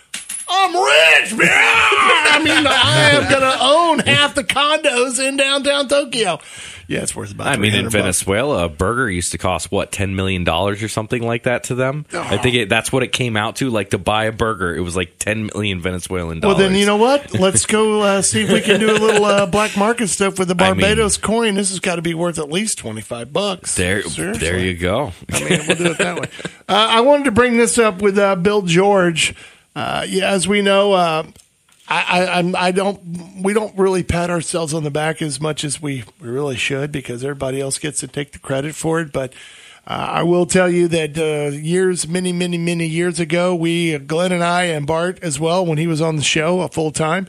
[0.49, 1.47] "I'm rich, man!
[1.51, 6.39] I mean, I am going to own half the condos in downtown Tokyo."
[6.87, 7.45] Yeah, it's worth about.
[7.45, 7.93] I mean, in 300 bucks.
[8.23, 11.75] Venezuela, a burger used to cost what ten million dollars or something like that to
[11.75, 12.07] them.
[12.11, 13.69] I think it, that's what it came out to.
[13.69, 16.57] Like to buy a burger, it was like ten million Venezuelan dollars.
[16.57, 17.35] Well, then you know what?
[17.35, 20.47] Let's go uh, see if we can do a little uh, black market stuff with
[20.47, 21.53] the I mean- Barbados coin.
[21.53, 23.75] This has got to be worth at least twenty five bucks.
[23.75, 24.39] There, Seriously.
[24.39, 25.11] there you go.
[25.31, 26.29] I mean, we'll do it that way.
[26.69, 29.33] Uh, I wanted to bring this up with uh, Bill George.
[29.75, 31.23] Uh, yeah, as we know, uh,
[31.87, 33.41] I, I, I don't.
[33.41, 36.91] We don't really pat ourselves on the back as much as we, we really should
[36.91, 39.11] because everybody else gets to take the credit for it.
[39.11, 39.33] But
[39.87, 44.31] uh, I will tell you that uh, years, many, many, many years ago, we, Glenn
[44.31, 47.27] and I, and Bart as well, when he was on the show a full time,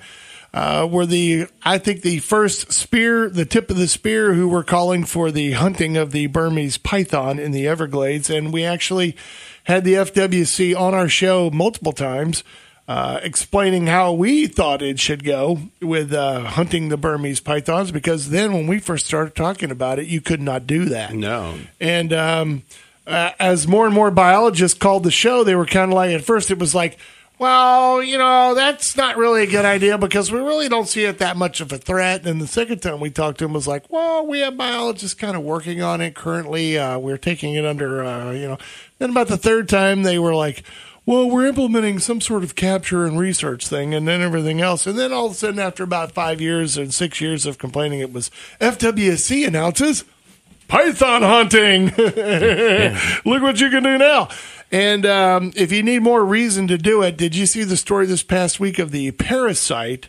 [0.53, 4.65] uh, were the I think the first spear, the tip of the spear, who were
[4.65, 9.17] calling for the hunting of the Burmese python in the Everglades, and we actually
[9.65, 12.45] had the FWC on our show multiple times.
[12.89, 18.31] Uh, explaining how we thought it should go with uh, hunting the Burmese pythons, because
[18.31, 21.15] then when we first started talking about it, you could not do that.
[21.15, 21.55] No.
[21.81, 22.65] And um,
[23.07, 26.25] uh, as more and more biologists called the show, they were kind of like, at
[26.25, 26.99] first, it was like,
[27.39, 31.19] well, you know, that's not really a good idea because we really don't see it
[31.19, 32.27] that much of a threat.
[32.27, 35.37] And the second time we talked to him was like, well, we have biologists kind
[35.37, 36.77] of working on it currently.
[36.77, 38.59] Uh, we're taking it under, uh, you know.
[39.01, 40.63] Then about the third time, they were like,
[41.07, 44.87] well, we're implementing some sort of capture and research thing, and then everything else.
[44.87, 48.01] And then all of a sudden, after about five years and six years of complaining,
[48.01, 50.05] it was FWC announces
[50.69, 51.87] python hunting.
[53.25, 54.29] Look what you can do now.
[54.71, 58.05] And um, if you need more reason to do it, did you see the story
[58.05, 60.09] this past week of the parasite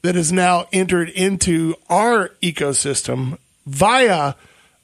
[0.00, 4.34] that has now entered into our ecosystem via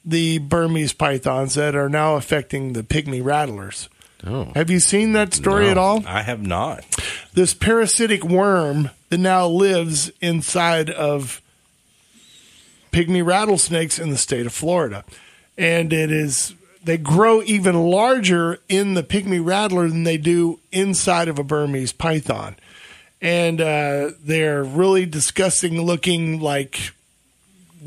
[0.07, 3.89] the Burmese pythons that are now affecting the pygmy rattlers?
[4.25, 4.51] Oh.
[4.55, 5.71] Have you seen that story No.
[5.71, 6.03] at all?
[6.07, 6.83] I have not.
[7.33, 11.41] This parasitic worm that now lives inside of
[12.91, 15.03] pygmy rattlesnakes in the state of Florida.
[15.57, 21.27] And it is they grow even larger in the pygmy rattler than they do inside
[21.27, 22.55] of a Burmese python.
[23.21, 26.93] And uh, they're really disgusting looking like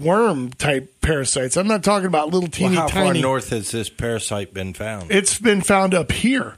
[0.00, 1.56] worm type parasites.
[1.56, 3.20] I'm not talking about little Well, teeny how far tiny.
[3.22, 5.10] north has this parasite been found?
[5.10, 6.56] It's been found up here.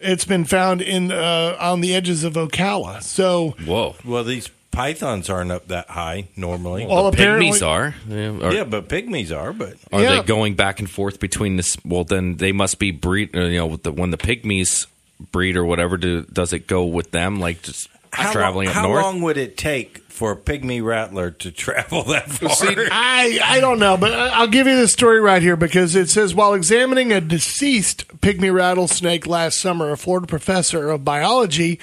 [0.00, 3.02] It's been found in uh, on the edges of Ocala.
[3.02, 3.94] So Whoa.
[4.04, 6.84] well, these pythons aren't up that high normally.
[6.86, 7.94] Well, apparently- Pygmies are.
[8.08, 9.52] Yeah, are, yeah, but pygmies are.
[9.52, 10.16] But are Yeah.
[10.16, 11.76] they going back and forth between this?
[11.84, 13.34] Well, then they must be breed.
[13.34, 14.86] uh, You know, with the, when the pygmies
[15.32, 17.38] breed or whatever, do, does it go with them?
[17.40, 19.02] Like just how, traveling long, up how north?
[19.04, 22.50] long would it take for a pygmy rattler to travel that far?
[22.50, 26.08] See, I I don't know, but I'll give you the story right here because it
[26.08, 31.80] says while examining a deceased pygmy rattlesnake last summer, a Florida professor of biology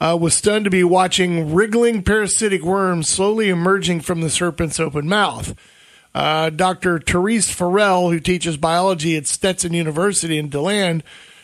[0.00, 5.08] uh, was stunned to be watching wriggling parasitic worms slowly emerging from the serpent's open
[5.08, 5.58] mouth.
[6.14, 7.00] Uh, Dr.
[7.00, 11.02] Terence Farrell, who teaches biology at Stetson University in DeLand,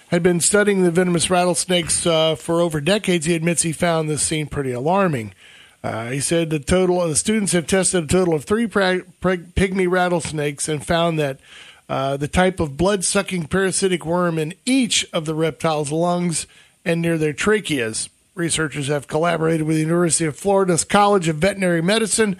[0.09, 3.27] had been studying the venomous rattlesnakes uh, for over decades.
[3.27, 5.35] He admits he found this scene pretty alarming.
[5.83, 9.39] Uh, he said the total the students have tested a total of three pra- pra-
[9.39, 11.41] pygmy rattlesnakes and found that
[11.89, 16.47] uh, the type of blood sucking parasitic worm in each of the reptiles' lungs
[16.85, 18.09] and near their tracheas.
[18.35, 22.37] Researchers have collaborated with the University of Florida's College of Veterinary Medicine,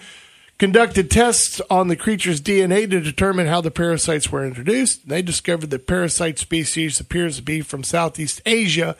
[0.57, 5.09] conducted tests on the creature's DNA to determine how the parasites were introduced.
[5.09, 8.95] They discovered the parasite species appears to be from Southeast Asia,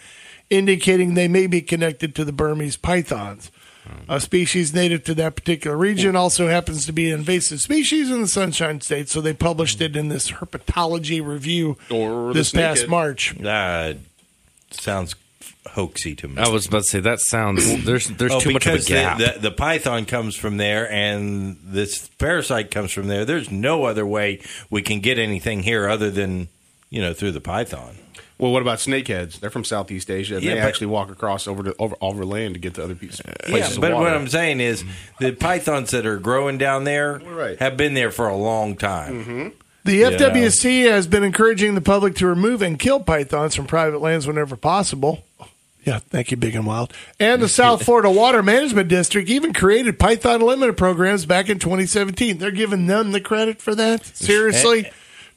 [0.50, 3.52] indicating they may be connected to the Burmese pythons.
[4.08, 8.22] A species native to that particular region also happens to be an invasive species in
[8.22, 12.84] the Sunshine State, so they published it in this herpetology review Or the this past
[12.84, 12.90] snakehead.
[12.90, 13.42] March.
[13.44, 13.94] Uh,
[14.72, 15.16] sounds
[15.68, 16.38] hoaxy to me.
[16.42, 18.88] I was about to say that sounds there's there's Oh, too much of a because
[18.88, 19.18] the- gap.
[19.18, 23.26] The, the, python comes from there, and this parasite comes from there.
[23.26, 26.50] There's no other way we can get anything here other than
[26.90, 27.96] you know through the python.
[28.42, 29.40] Well, what about snakeheads?
[29.40, 30.36] They're from Southeast Asia.
[30.36, 32.84] and Yeah, they but- actually walk across over to over, over land to get to
[32.84, 34.12] other pieces, Yeah, but of what.
[34.14, 34.84] I'm saying is
[35.20, 37.58] the pythons that are growing down there Right.
[37.60, 39.24] have been there for a long time.
[39.24, 39.48] Mm-hmm.
[39.86, 44.26] The FWC has been encouraging the public to remove and kill pythons from private lands
[44.28, 45.24] whenever possible.
[45.84, 46.94] Yeah, thank you, Big and Wild.
[47.20, 52.38] And the South Florida Water Management District even created Python Elimination programs back in 2017.
[52.38, 54.06] They're giving them the credit for that?
[54.16, 54.92] Seriously?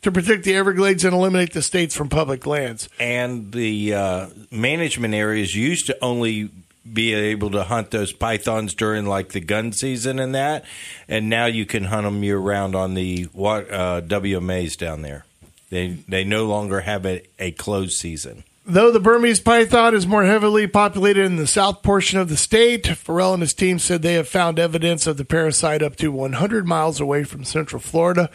[0.05, 2.89] To protect the Everglades and eliminate the states from public lands.
[2.99, 6.51] And the uh, management areas used to only
[6.91, 10.65] be able to hunt those pythons during like the gun season and that,
[11.09, 15.25] and now you can hunt them year round on the uh, WMAs down there.
[15.71, 18.45] They they no longer have a, a closed season.
[18.67, 22.87] Though the Burmese python is more heavily populated in the south portion of the state,
[22.87, 26.67] Farrell and his team said they have found evidence of the parasite up to 100
[26.67, 28.31] miles away from central Florida.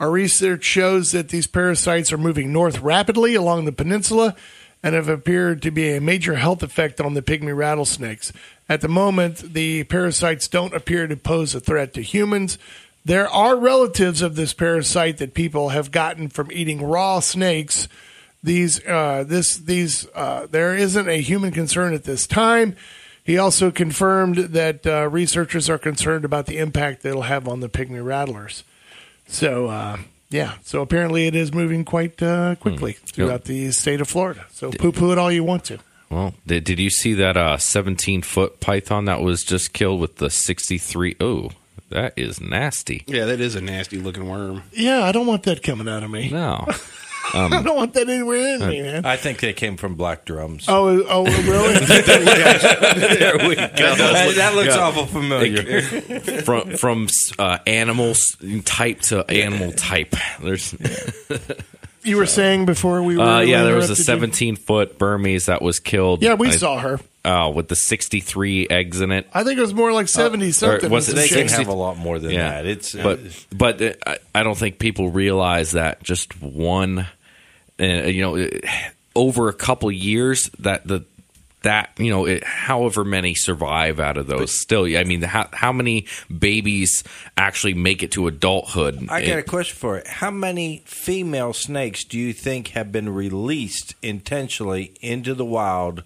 [0.00, 4.34] Our research shows that these parasites are moving north rapidly along the peninsula
[4.82, 8.32] and have appeared to be a major health effect on the pygmy rattlesnakes.
[8.68, 12.58] At the moment, the parasites don't appear to pose a threat to humans.
[13.04, 17.86] There are relatives of this parasite that people have gotten from eating raw snakes
[18.42, 22.76] these uh, this these uh, there isn't a human concern at this time.
[23.22, 27.68] He also confirmed that uh, researchers are concerned about the impact it'll have on the
[27.68, 28.64] pygmy rattlers.
[29.30, 29.96] So uh,
[30.28, 34.44] yeah, so apparently it is moving quite uh, quickly throughout the state of Florida.
[34.50, 35.78] So poo poo it all you want to.
[36.10, 40.16] well, did, did you see that uh 17 foot python that was just killed with
[40.16, 41.16] the 63?
[41.20, 41.50] Oh,
[41.90, 43.04] that is nasty.
[43.06, 44.62] Yeah, that is a nasty looking worm.
[44.72, 46.30] Yeah, I don't want that coming out of me.
[46.30, 46.66] No.
[47.34, 49.04] I don't want that anywhere in me, man.
[49.06, 50.66] I think they came from black drums.
[50.68, 51.74] Oh, oh, really?
[51.86, 53.66] there we go.
[53.66, 55.82] that, that looks awful familiar.
[56.42, 60.14] from from uh, animals type to animal type.
[60.42, 60.74] There's
[62.02, 63.22] you were saying before we were.
[63.22, 64.04] uh, yeah, there was a interrupted you?
[64.04, 66.22] 17 foot Burmese that was killed.
[66.22, 67.00] Yeah, we I- saw her.
[67.24, 69.28] uh, with the 63 eggs in it.
[69.34, 70.90] I think it was more like seventy something.
[70.90, 72.66] was it they can have a lot more than that.
[72.66, 73.20] It's but
[73.52, 77.06] but uh, I- I don't think people realize that just one,
[77.80, 78.48] uh, you know, uh,
[79.14, 81.04] over a couple years that the
[81.62, 85.72] that you know it, however many survive out of those still i mean how, how
[85.72, 87.04] many babies
[87.36, 90.06] actually make it to adulthood I got a question for it.
[90.06, 96.02] How many female snakes do you think have been released intentionally into the wild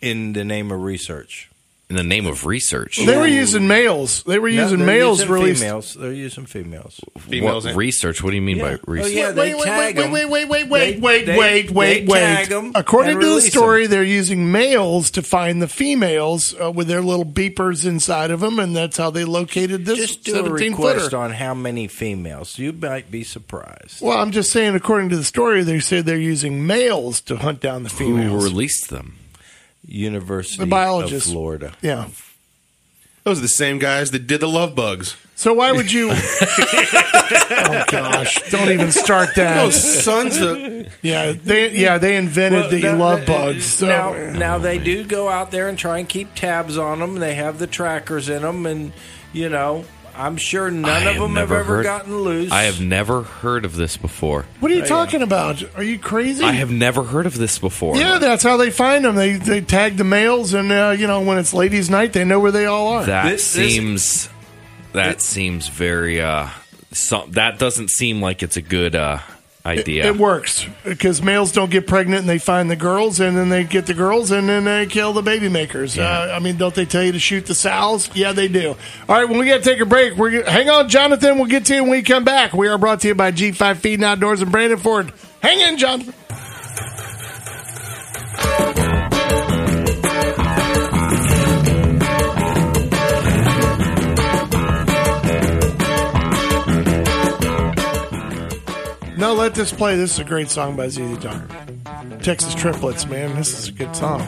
[0.00, 1.47] in the name of research?
[1.90, 4.22] In the name of research They were using males.
[4.24, 5.60] They were No, using they're males using released.
[5.62, 5.94] Females.
[5.98, 7.00] They're using females.
[7.18, 8.76] Females what in- research what do you mean by Yeah.
[8.76, 9.30] Oh, research yeah.
[9.32, 10.10] they wait, wait, tag wait, 'em.
[10.12, 12.20] wait, wait, wait, wait, They- wait, they- wait, wait, they wait.
[12.20, 13.50] tag 'em According and to the release 'em.
[13.52, 18.40] story, they're using males to find the females uh, with their little beepers inside of
[18.40, 21.16] them, and that's how they located this Just do a 17 request footer.
[21.16, 22.58] on how many females.
[22.58, 24.02] You might be surprised.
[24.02, 27.60] Well, I'm just saying, according to the story, they said they're using males to hunt
[27.60, 28.16] down the females.
[28.18, 28.44] who females.
[28.44, 29.14] released them
[29.88, 31.26] University The biologists.
[31.28, 31.72] of Florida.
[31.82, 32.06] yeah.
[33.24, 35.16] Those are the same guys that did the love bugs.
[35.34, 36.10] So why would you?
[36.12, 38.50] oh gosh!
[38.50, 39.62] Don't even start that.
[39.62, 40.58] Those sons of
[41.02, 43.64] Yeah, they yeah they invented the Well, love bugs.
[43.66, 43.86] So.
[43.86, 47.16] Now, now they do go out there and try and keep tabs on them.
[47.16, 48.92] They have the trackers in them, and
[49.32, 49.84] you know,
[50.18, 52.50] I'm sure none I of them have never ever heard- gotten loose.
[52.52, 55.62] i have never heard of this before what are you talking about?
[55.76, 56.44] Are you crazy?
[56.44, 59.14] i have never heard of this before Yeah, that's how they find them.
[59.14, 62.40] They they tag the males, and uh, you know when it's ladies' night, they know
[62.40, 63.04] where they all are.
[63.06, 64.28] That This- this- seems
[64.92, 66.48] that seems very uh
[66.92, 69.18] some, that doesn't seem like it's a good uh
[69.64, 70.06] idea.
[70.06, 73.64] It works because males don't get pregnant, and they find the girls, and then they
[73.64, 75.98] get the girls, and then they kill the baby makers.
[75.98, 78.10] Uh, I mean, don't they tell you to shoot the sows?
[78.14, 78.70] Yeah, they do.
[79.08, 81.36] All right, when we got to take a break, we're gonna, hang on, Jonathan.
[81.36, 82.52] We'll get to you when we come back.
[82.52, 85.12] We are brought to you by G5 Feeding Outdoors and Brandon Ford.
[85.42, 86.14] Hang in, Jonathan.
[99.18, 99.96] No, let this play.
[99.96, 101.42] This is a great song by ZZ Top.
[102.22, 103.34] Texas Triplets, man.
[103.34, 104.20] This is a good song.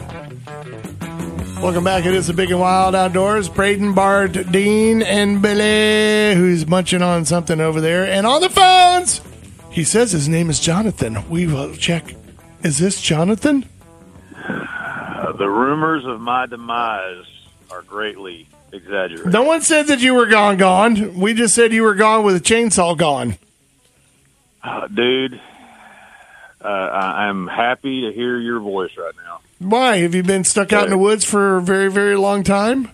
[1.61, 2.05] Welcome back.
[2.05, 3.47] It is the Big and Wild Outdoors.
[3.47, 8.05] Braden, Bart, Dean, and Billy, who's munching on something over there.
[8.05, 9.21] And on the phones,
[9.69, 11.29] he says his name is Jonathan.
[11.29, 12.13] We will check.
[12.61, 13.63] Is this Jonathan?
[14.45, 17.23] Uh, the rumors of my demise
[17.69, 19.31] are greatly exaggerated.
[19.31, 21.17] No one said that you were gone, gone.
[21.17, 23.37] We just said you were gone with a chainsaw gone.
[24.63, 25.39] Uh, dude,
[26.63, 29.39] uh, I'm happy to hear your voice right now.
[29.59, 29.97] Why?
[29.97, 32.89] Have you been stuck out in the woods for a very, very long time?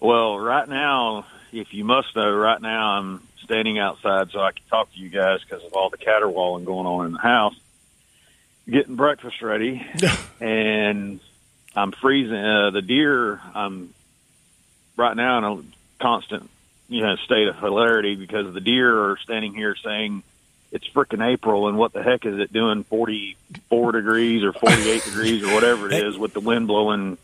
[0.00, 4.64] Well, right now, if you must know, right now I'm standing outside so I can
[4.68, 7.54] talk to you guys because of all the caterwauling going on in the house.
[8.68, 9.86] Getting breakfast ready,
[10.40, 11.20] and
[11.76, 12.34] I'm freezing.
[12.34, 13.94] Uh, the deer, I'm
[14.96, 16.50] right now in a constant,
[16.88, 20.24] you know, state of hilarity because the deer are standing here saying
[20.76, 25.42] it's freaking April, and what the heck is it doing 44 degrees or 48 degrees
[25.42, 27.18] or whatever it is with the wind blowing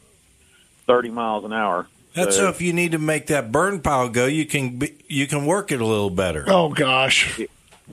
[0.86, 1.86] 30 miles an hour.
[2.14, 5.26] That's so if you need to make that burn pile go, you can be, you
[5.26, 6.44] can work it a little better.
[6.46, 7.40] Oh gosh.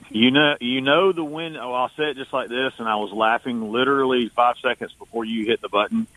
[0.10, 1.58] You know, you know the wind.
[1.58, 5.26] Oh, I'll say it just like this, and I was laughing literally five seconds before
[5.26, 6.08] you hit the button.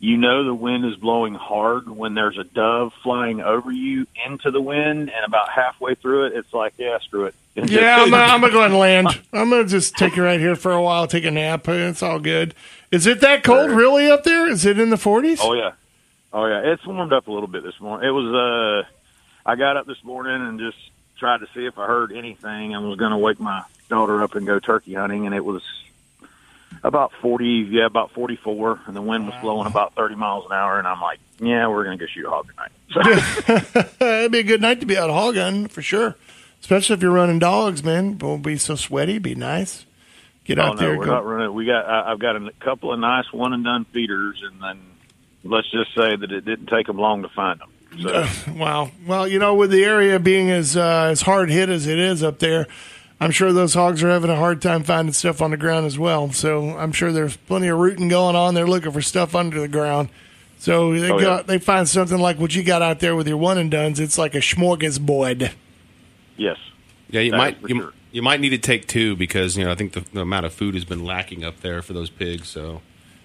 [0.00, 4.50] You know the wind is blowing hard when there's a dove flying over you into
[4.52, 7.34] the wind, and about halfway through it, it's like, yeah, screw it.
[7.56, 9.08] And Yeah, just- I'm, gonna- I'm gonna go ahead and land.
[9.32, 11.66] I'm gonna just take it right here for a while, take a nap.
[11.68, 12.54] It's all good.
[12.92, 14.46] Is it that cold really up there?
[14.48, 15.38] Is it in the 40s?
[15.42, 15.72] Oh yeah,
[16.32, 16.72] oh yeah.
[16.72, 18.08] It's warmed up a little bit this morning.
[18.08, 18.84] It was.
[18.86, 18.88] uh
[19.46, 20.76] I got up this morning and just
[21.18, 22.74] tried to see if I heard anything.
[22.74, 25.62] I was going to wake my daughter up and go turkey hunting, and it was
[26.82, 27.66] about forty.
[27.70, 30.78] Yeah, about forty-four, and the wind was blowing about thirty miles an hour.
[30.78, 32.72] And I'm like, yeah, we're going to go shoot a hog tonight.
[33.98, 36.16] So, It'd be a good night to be out hog hunting for sure.
[36.60, 38.18] Especially if you're running dogs, man.
[38.18, 39.18] Won't be so sweaty.
[39.18, 39.86] Be nice.
[40.44, 40.98] Get oh out no, there.
[40.98, 41.12] we're Go.
[41.12, 41.54] not running.
[41.54, 41.84] We got.
[41.84, 44.80] I, I've got a couple of nice one and done feeders, and then
[45.44, 47.70] let's just say that it didn't take them long to find them.
[48.02, 48.26] So.
[48.54, 48.90] Wow.
[49.06, 52.22] Well, you know, with the area being as uh, as hard hit as it is
[52.22, 52.66] up there,
[53.20, 55.98] I'm sure those hogs are having a hard time finding stuff on the ground as
[55.98, 56.30] well.
[56.32, 58.54] So I'm sure there's plenty of rooting going on.
[58.54, 60.08] They're looking for stuff under the ground.
[60.58, 61.42] So they Oh, got yeah.
[61.42, 63.98] they find something like what you got out there with your one and duns.
[64.00, 65.52] It's like a smorgasbord.
[66.36, 66.56] Yes.
[67.10, 67.92] Yeah, you That might you, sure.
[68.12, 70.52] you might need to take two because you know I think the, the amount of
[70.52, 72.48] food has been lacking up there for those pigs.
[72.48, 72.82] So,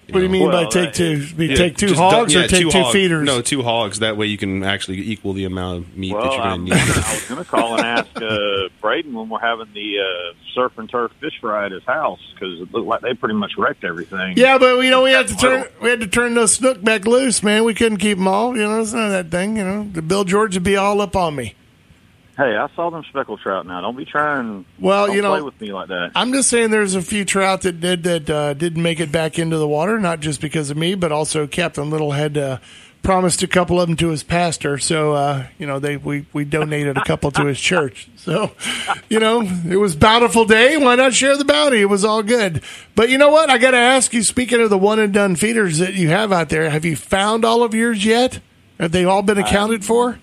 [0.08, 1.26] What do you mean Well, by take two?
[1.34, 3.24] Be Yeah, take two just hogs du- or take two, hog- feeders?
[3.24, 4.00] No, two hogs.
[4.00, 6.84] That way you can actually equal the amount of meat that you're going to gonna,
[6.84, 6.96] need.
[6.96, 10.76] I was going to call and ask uh, Braden when we're having the uh, surf
[10.78, 13.84] and turf fish fry at his house because it looked like they pretty much wrecked
[13.84, 14.36] everything.
[14.36, 17.06] Yeah, but you know we had to turn we had to turn those snook back
[17.06, 17.64] loose, man.
[17.64, 18.56] We couldn't keep them all.
[18.56, 19.56] You know, it's not that thing.
[19.56, 21.54] You know, the Bill George would be all up on me.
[22.36, 23.64] Hey, I saw them speckled trout.
[23.66, 24.64] Now, don't be trying.
[24.80, 26.10] Well, you know- play with me like that.
[26.16, 29.38] I'm just saying there's a few trout that did that uh, didn't make it back
[29.38, 32.58] into the water, not just because of me, but also Captain Little had uh,
[33.04, 34.78] promised a couple of them to his pastor.
[34.78, 38.08] So uh, you know they we we donated a couple to his church.
[38.16, 38.50] So
[39.08, 40.76] you know it was bountiful day.
[40.76, 41.80] Why not share the bounty?
[41.82, 42.62] It was all good.
[42.96, 43.48] But you know what?
[43.48, 44.24] I got to ask you.
[44.24, 47.44] Speaking of the one and done feeders that you have out there, have you found
[47.44, 48.40] all of yours yet?
[48.80, 50.18] Have they all been accounted for?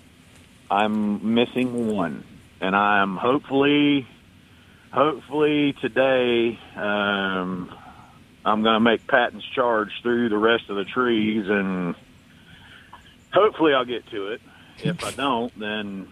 [0.72, 2.24] I'm missing one,
[2.62, 4.08] and I'm hopefully,
[4.94, 7.76] hopefully today, um,
[8.46, 11.94] I'm going to make Patton's charge through the rest of the trees, and
[13.34, 14.42] hopefully I'll get to it.
[14.78, 16.08] If I don't, then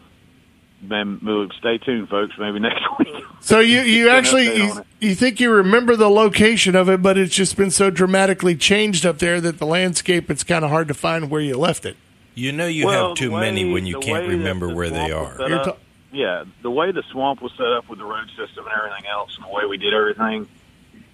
[0.82, 2.36] then we'll stay tuned, folks.
[2.38, 3.24] Maybe next week.
[3.39, 7.34] So you you actually you, you think you remember the location of it, but it's
[7.34, 10.93] just been so dramatically changed up there that the landscape it's kind of hard to
[10.93, 11.95] find where you left it.
[12.39, 15.11] You know you Well, have too way- many when you can't remember the where they
[15.11, 15.35] are.
[15.37, 15.75] set You're up- ta-
[16.13, 19.35] yeah, the way the swamp was set up with the road system and everything else,
[19.35, 20.47] and the way we did everything,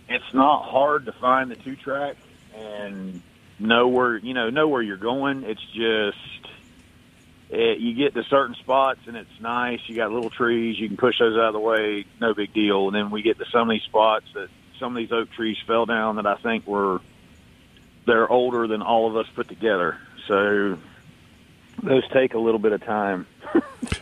[0.08, 2.16] it's not hard to find the two track
[2.56, 3.22] and
[3.60, 5.44] know where you know know where you're going.
[5.44, 6.18] It's just
[7.50, 9.80] it, you get to certain spots and it's nice.
[9.88, 12.88] You got little trees, you can push those out of the way, no big deal.
[12.88, 14.50] And then we get to some of these spots that
[14.80, 17.02] some of these oak trees fell down that I think were
[18.06, 19.98] they're older than all of us put together.
[20.28, 20.78] So
[21.84, 23.28] those take a little bit of time.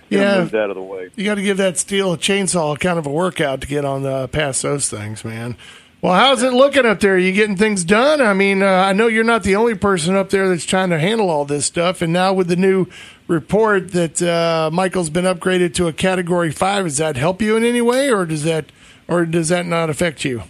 [0.10, 0.42] Yeah.
[0.42, 1.10] moved out of the way.
[1.16, 4.04] You got to give that steel a chainsaw kind of a workout to get on
[4.04, 5.58] the past those things, man.
[6.02, 7.16] Well, how's it looking up there?
[7.16, 8.22] Are you getting things done?
[8.22, 11.00] I mean, uh, I know you're not the only person up there that's trying to
[11.00, 12.02] handle all this stuff.
[12.02, 12.86] And now with the new
[13.28, 17.64] report that uh, Michael's been upgraded to a Category Five, does that help you in
[17.66, 18.66] any way, or does that,
[19.08, 20.44] or does that not affect you?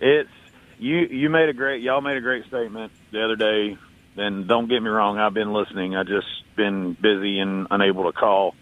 [0.00, 0.30] It's
[0.78, 0.98] you.
[0.98, 1.82] You made a great.
[1.82, 3.76] Y'all made a great statement the other day.
[4.16, 5.18] And don't get me wrong.
[5.18, 5.96] I've been listening.
[5.96, 8.54] I just been busy and unable to call.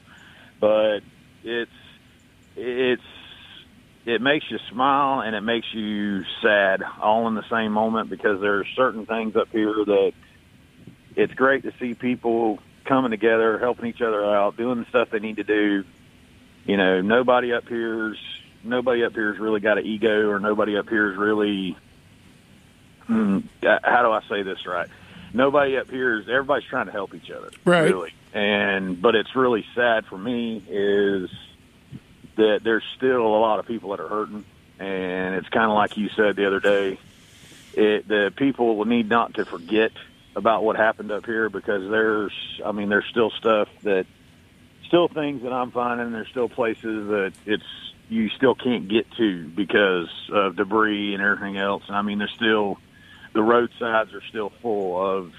[0.60, 1.00] But
[1.42, 1.70] it's
[2.56, 3.02] it's
[4.06, 8.40] it makes you smile and it makes you sad all in the same moment because
[8.40, 10.12] there are certain things up here that
[11.16, 15.18] it's great to see people coming together, helping each other out, doing the stuff they
[15.18, 15.84] need to do.
[16.64, 18.18] You know, nobody up here's
[18.62, 21.76] nobody up here's really got an ego, or nobody up here's really.
[23.06, 24.88] Hmm, how do I say this right?
[25.32, 26.28] Nobody up here is.
[26.28, 27.84] Everybody's trying to help each other, Right.
[27.84, 31.30] Really, and but it's really sad for me is
[32.36, 34.44] that there's still a lot of people that are hurting,
[34.78, 36.98] and it's kind of like you said the other day.
[37.74, 39.92] It the people will need not to forget
[40.34, 42.32] about what happened up here because there's,
[42.64, 44.06] I mean, there's still stuff that,
[44.86, 46.12] still things that I'm finding.
[46.12, 47.64] There's still places that it's
[48.08, 51.84] you still can't get to because of debris and everything else.
[51.86, 52.78] And I mean, there's still
[53.32, 55.32] the roadsides are still full of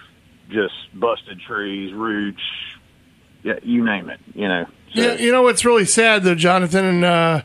[0.50, 2.42] just busted trees, roots,
[3.44, 4.20] yeah, you name it.
[4.36, 4.66] You know.
[4.94, 7.42] So- Yeah, you know what's really sad though, Jonathan, and uh,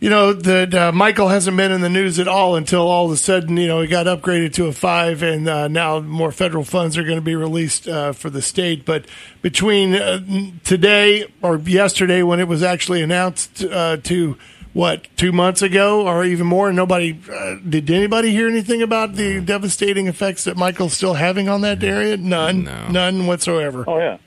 [0.00, 3.12] you know that uh, Michael hasn't been in the news at all until all of
[3.12, 6.64] a sudden, you know, he got upgraded to a five, and uh, now more federal
[6.64, 8.84] funds are going to be released uh, for the state.
[8.84, 9.06] But
[9.40, 10.20] between uh,
[10.64, 14.36] today or yesterday, when it was actually announced uh, to
[14.74, 19.14] what two months ago or even more, and nobody uh, did anybody hear anything about
[19.14, 22.16] the devastating effects that Michael's still having on that area?
[22.18, 22.88] None, No.
[22.88, 23.84] none whatsoever.
[23.86, 24.18] Oh yeah.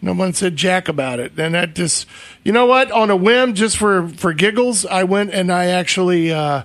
[0.00, 1.32] No one said jack about it.
[1.38, 2.06] And that just,
[2.44, 2.92] you know what?
[2.92, 6.62] On a whim, just for, for giggles, I went and I actually uh,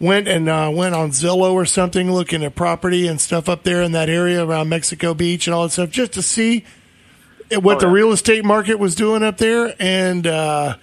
[0.00, 3.82] went and uh, went on Zillow or something looking at property and stuff up there
[3.82, 6.64] in that area around Mexico Beach and all that stuff just to see
[7.50, 9.74] what Oh, the real estate market was doing up there.
[9.80, 10.76] And uh,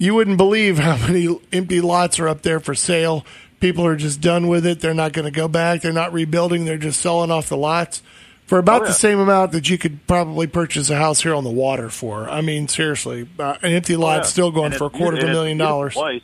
[0.00, 3.24] you wouldn't believe how many empty lots are up there for sale.
[3.60, 4.80] People are just done with it.
[4.80, 5.82] They're not going to go back.
[5.82, 6.64] They're not rebuilding.
[6.64, 8.02] They're just selling off the lots
[8.46, 11.44] for about Oh, the same amount that you could probably purchase a house here on
[11.44, 12.28] the water for.
[12.28, 14.22] I mean, seriously, uh, an empty lot Oh, yeah.
[14.22, 15.92] still going And for a quarter of a beautiful- million it's a dollars.
[15.94, 16.22] beautiful Place.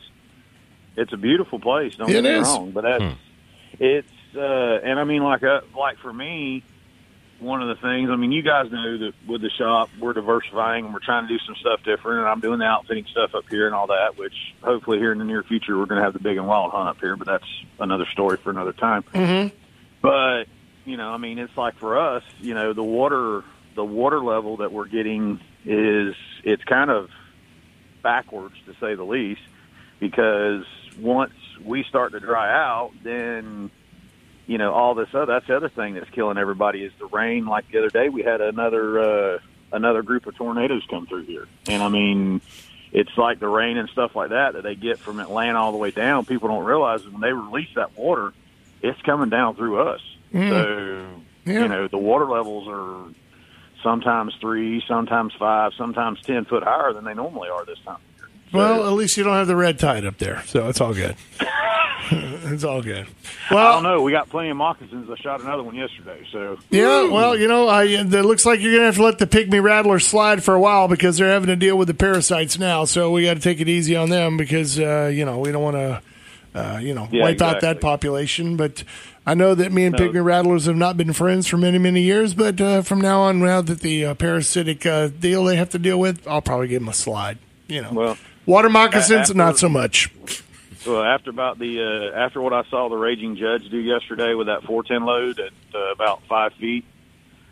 [0.96, 1.94] It's a beautiful place.
[1.96, 2.48] Don't It get me is.
[2.48, 3.04] wrong, but that's
[3.78, 6.62] it's uh, and I mean like uh, like for me,
[7.40, 8.10] one of the things.
[8.10, 11.28] I mean, you guys know that with the shop, we're diversifying and we're trying to
[11.28, 12.20] do some stuff different.
[12.20, 15.18] And I'm doing the outfitting stuff up here and all that, which hopefully here in
[15.18, 17.16] the near future we're going to have the big and wild hunt up here.
[17.16, 19.02] But that's another story for another time.
[19.14, 19.54] Mm-hmm.
[20.00, 20.44] But
[20.84, 23.42] you know, I mean, it's like for us, you know, the water
[23.74, 27.10] the water level that we're getting is it's kind of
[28.02, 29.42] backwards to say the least
[30.00, 30.64] because
[30.98, 31.32] once
[31.64, 33.70] we start to dry out, then
[34.46, 37.46] you know all this other that's the other thing that's killing everybody is the rain.
[37.46, 39.00] Like the other day, we had another
[39.34, 39.38] uh,
[39.72, 42.40] another group of tornadoes come through here, and I mean.
[42.92, 45.76] It's like the rain and stuff like that that they get from Atlanta all the
[45.76, 46.24] way down.
[46.24, 48.32] People don't realize that when they release that water,
[48.80, 50.00] it's coming down through us.
[50.32, 51.06] So
[51.44, 51.62] Yeah.
[51.62, 53.12] you know the water levels are
[53.82, 57.98] sometimes three, sometimes five, sometimes ten foot higher than they normally are this time.
[58.48, 58.62] Of year.
[58.62, 60.94] So- Well, at least you don't have the red tide up there, so it's all
[60.94, 61.16] good.
[62.10, 63.06] it's all good.
[63.50, 64.02] Well, I don't know.
[64.02, 65.10] We got plenty of moccasins.
[65.10, 66.26] I shot another one yesterday.
[66.30, 69.18] So Yeah, well, you know, I, it looks like you're going to have to let
[69.18, 72.58] the pygmy rattler slide for a while because they're having to deal with the parasites
[72.58, 72.84] now.
[72.84, 75.62] So we got to take it easy on them because, uh, you know, we don't
[75.62, 76.02] want to,
[76.54, 78.56] uh, you know, Yeah, wipe out that population.
[78.56, 78.84] But
[79.26, 80.08] I know that me and No.
[80.08, 82.34] pygmy rattlers have not been friends for many, many years.
[82.34, 85.78] But uh, from now on, now that the uh, parasitic uh, deal they have to
[85.78, 87.38] deal with, I'll probably give them a slide.
[87.68, 90.10] You know, well, water moccasins, after- not so much.
[90.86, 91.82] well after about the
[92.14, 95.52] uh, after what I saw the raging judge do yesterday with that 410 load at
[95.74, 96.84] uh, about five feet.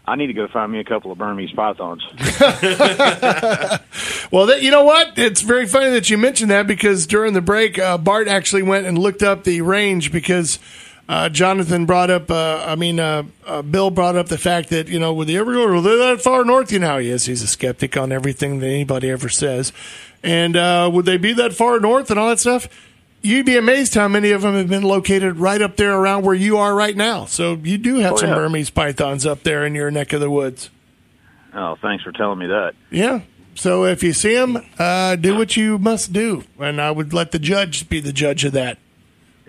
[0.07, 2.03] I need to go find me a couple of Burmese pythons.
[4.31, 5.17] Well, that, you know what?
[5.17, 8.85] It's very funny that you mentioned that because during the break, uh, Bart actually went
[8.87, 10.59] and looked up the range because
[11.09, 14.89] uh, Jonathan brought up, uh, I mean, uh, uh, Bill brought up the fact that,
[14.89, 16.73] you know, would they ever go, that far north?
[16.73, 17.27] You know, how he is.
[17.27, 19.73] He's a skeptic on everything that anybody ever says.
[20.23, 22.69] And uh, would they be that far north and all that stuff?
[23.21, 26.35] You'd be amazed how many of them have been located right up there around where
[26.35, 27.25] you are right now.
[27.25, 28.35] So you do have Oh, some yeah.
[28.37, 30.69] Burmese pythons up there in your neck of the woods.
[31.55, 32.75] Oh, thanks for telling me that.
[32.91, 33.21] Yeah.
[33.55, 37.31] So if you see them, uh, do what you must do, and I would let
[37.31, 38.79] the judge be the judge of that.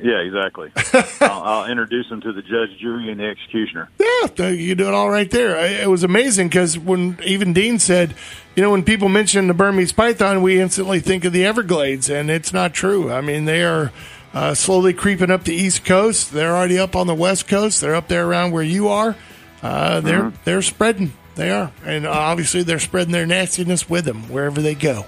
[0.02, 0.72] Yeah, exactly.
[1.22, 3.90] I'll, I'll introduce them to the judge, jury, and the executioner.
[4.00, 5.58] Yeah, you do it all right there.
[5.82, 8.14] It was amazing because when even Dean said,
[8.56, 12.30] you know, when people mention the Burmese python, we instantly think of the Everglades, and
[12.30, 13.12] it's not true.
[13.12, 13.92] I mean, they are
[14.34, 16.32] uh, slowly creeping up the East Coast.
[16.32, 17.80] They're already up on the West Coast.
[17.80, 19.16] They're up there around where you are.
[19.64, 21.14] Uh, they're they're spreading.
[21.36, 25.06] They are, and obviously they're spreading their nastiness with them wherever they go.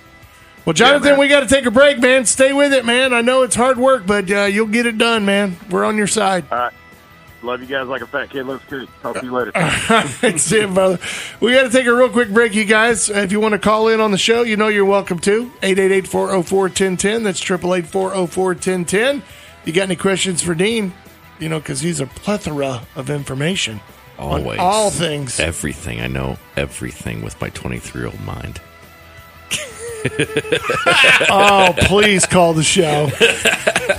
[0.67, 1.19] Well, Jonathan, man.
[1.19, 2.25] we got to take a break, man.
[2.25, 3.13] Stay with it, man.
[3.13, 5.55] I know it's hard work, but uh, you'll get it done, man.
[5.69, 6.43] We're on your side.
[6.51, 6.73] All right.
[7.41, 8.89] Love you guys like a fat kid loves cookies.
[9.01, 9.51] Talk to you later.
[9.55, 10.99] That's it, brother.
[11.39, 13.09] We got to take a real quick break, you guys.
[13.09, 15.49] If you want to call in on the show, you know you're welcome to.
[15.61, 17.23] 888-404-1010.
[17.23, 19.21] That's 888-404-1010.
[19.63, 20.93] You got any questions for Dean?
[21.39, 23.79] You know, because he's a plethora of information.
[24.19, 24.59] on Always.
[24.59, 25.39] all things.
[25.39, 26.01] Everything.
[26.01, 28.59] I know everything with my 23 year old mind.
[31.29, 33.09] Oh, please call the show.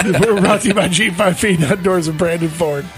[0.05, 2.87] We're brought to you by G5 Feed Outdoors and Brandon Ford.